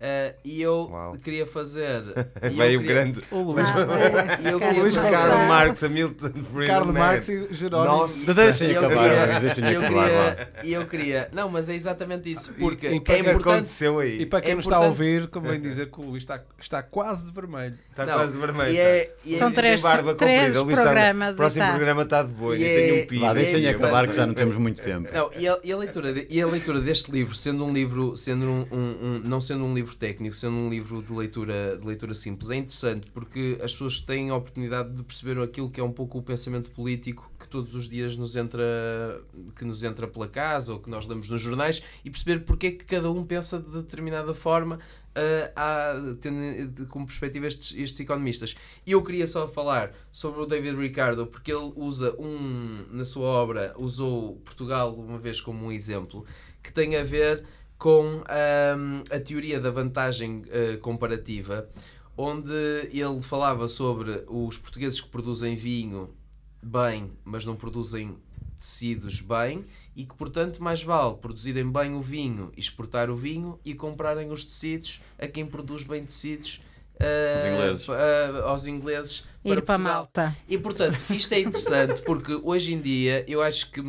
[0.00, 1.12] Eh, e eu Uau.
[1.22, 2.02] queria fazer.
[2.42, 3.20] e Veio o queria- grande.
[3.30, 3.66] O Luís.
[3.70, 5.48] Ah, E eu Carlos queria fazer- Karl Marx.
[5.48, 6.66] Marx, a Milton Friedman.
[6.66, 7.96] Carlos Marx e Jerónimo.
[7.96, 8.34] Nossa.
[8.34, 11.28] Deixem e eu acabar, queria- Luís, deixem eu acabar queria, e eu queria.
[11.32, 12.52] Não, mas é exatamente isso.
[12.54, 13.54] Porque e O que é é que importante.
[13.56, 14.20] aconteceu aí?
[14.22, 16.40] E para quem É não está a importante- ouvir, convém dizer que o Luís está,
[16.60, 17.74] está quase de vermelho.
[17.90, 18.72] Está Não, quase vermelho.
[18.72, 21.72] E é, e é- São três- barba três Luís está- programas O próximo e tá.
[21.72, 22.56] programa está de boa.
[22.56, 23.20] E E é- tem um piso.
[23.22, 24.36] Vá, deixem É acabar que já não importante.
[24.36, 25.08] temos muito tempo.
[25.14, 28.44] Não, e a, e leitura de- e a leitura deste livro, sendo um livro, sendo
[28.70, 32.56] um- não sendo um livro técnico, sendo um livro de leitura, de leitura simples, é
[32.56, 36.22] interessante porque as pessoas têm a oportunidade de perceber aquilo que é um pouco o
[36.22, 38.62] pensamento político que todos os dias nos entra,
[39.56, 42.70] que nos entra pela casa ou que nós lemos nos jornais e perceber porque é
[42.70, 44.78] que cada um pensa de determinada forma.
[45.54, 48.56] há- tendo como perspectiva estes, estes economistas.
[48.84, 53.26] E eu queria só falar sobre o David Ricardo, porque ele usa um, na sua
[53.28, 56.24] obra, usou Portugal uma vez como um exemplo,
[56.60, 57.44] que tem a ver
[57.78, 61.68] com ahm, a teoria da vantagem ah, comparativa,
[62.16, 62.52] onde
[62.92, 66.14] ele falava sobre os portugueses que produzem vinho
[66.62, 68.16] bem, mas não produzem
[68.58, 69.64] tecidos bem,
[69.94, 74.44] e que, portanto, mais vale produzirem bem o vinho, exportar o vinho e comprarem os
[74.44, 76.60] tecidos a quem produz bem tecidos.
[77.00, 77.88] ah, ingleses.
[77.88, 79.78] ah, aos ingleses Ir para Portugal.
[79.78, 80.36] Malta.
[80.48, 83.82] E portanto, isto é interessante porque hoje em dia eu acho que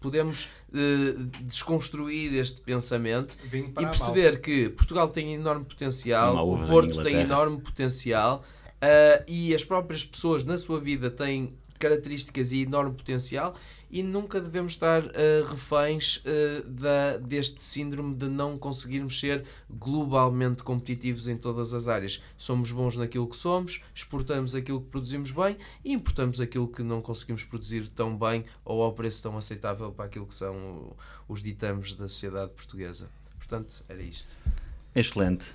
[0.00, 7.20] podemos eh, desconstruir este pensamento e perceber que Portugal tem enorme potencial, o Porto tem
[7.20, 8.42] enorme potencial
[8.80, 13.54] ah, e as próprias pessoas na sua vida têm características e enorme potencial
[13.90, 20.62] e nunca devemos estar ah, reféns ah, da, deste síndrome de não conseguirmos ser globalmente
[20.62, 22.22] competitivos em todas as áreas.
[22.36, 27.00] Somos bons naquilo que somos, exportamos aquilo que produzimos bem e importamos aquilo que não
[27.00, 30.96] conseguimos produzir tão bem ou ao preço tão aceitável para aquilo que são
[31.28, 33.08] os ditames da sociedade portuguesa.
[33.38, 34.36] Portanto, era isto.
[34.94, 35.52] Excelente.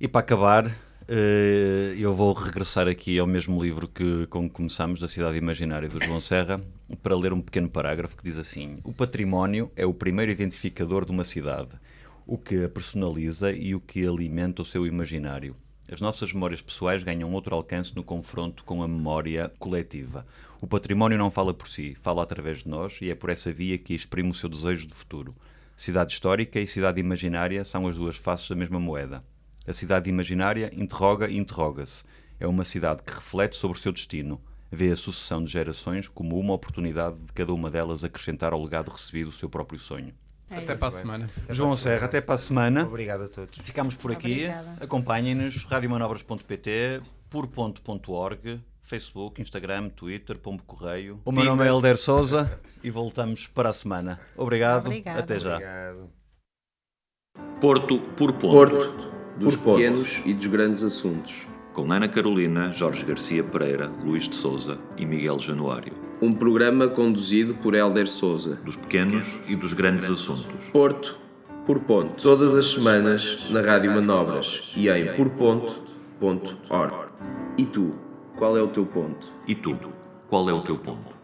[0.00, 0.66] E para acabar,
[1.08, 5.88] eh, eu vou regressar aqui ao mesmo livro que com que começamos, da Cidade Imaginária
[5.88, 6.60] do João Serra,
[7.02, 11.10] para ler um pequeno parágrafo que diz assim: O património é o primeiro identificador de
[11.10, 11.70] uma cidade,
[12.26, 15.56] o que a personaliza e o que alimenta o seu imaginário.
[15.90, 20.26] As nossas memórias pessoais ganham outro alcance no confronto com a memória coletiva.
[20.60, 23.78] O património não fala por si, fala através de nós e é por essa via
[23.78, 25.34] que exprime o seu desejo de futuro.
[25.76, 29.22] Cidade histórica e cidade imaginária são as duas faces da mesma moeda.
[29.64, 32.02] A cidade imaginária interroga e interroga-se.
[32.40, 34.40] É uma cidade que reflete sobre o seu destino.
[34.70, 38.90] Vê a sucessão de gerações como uma oportunidade de cada uma delas acrescentar ao legado
[38.90, 40.12] recebido o seu próprio sonho.
[40.50, 41.30] É Até para a semana.
[41.50, 42.84] João Serra, até para a semana.
[42.86, 43.56] Obrigado a todos.
[43.58, 44.46] Ficamos por aqui.
[44.80, 51.20] Acompanhem-nos, radiomanobras.pt, por.org, Facebook, Instagram, Twitter, Pombo Correio.
[51.24, 54.20] O meu nome é Helder Souza e voltamos para a semana.
[54.36, 54.86] Obrigado.
[54.86, 55.18] Obrigada.
[55.18, 55.54] Até já.
[55.54, 56.10] Obrigado.
[57.60, 58.52] Porto por ponto.
[58.52, 59.76] Porto, dos Por ponto.
[59.78, 61.46] pequenos e dos grandes assuntos.
[61.76, 65.92] Com Ana Carolina, Jorge Garcia Pereira, Luís de Souza e Miguel Januário.
[66.22, 68.58] Um programa conduzido por Hélder Souza.
[68.64, 70.70] Dos pequenos e dos grandes assuntos.
[70.72, 71.18] Porto,
[71.66, 72.22] por ponto.
[72.22, 76.94] Todas as semanas na Rádio Manobras e em porponto.org.
[77.58, 77.92] E tu,
[78.38, 79.26] qual é o teu ponto?
[79.46, 79.76] E tu,
[80.30, 81.15] qual é o teu ponto?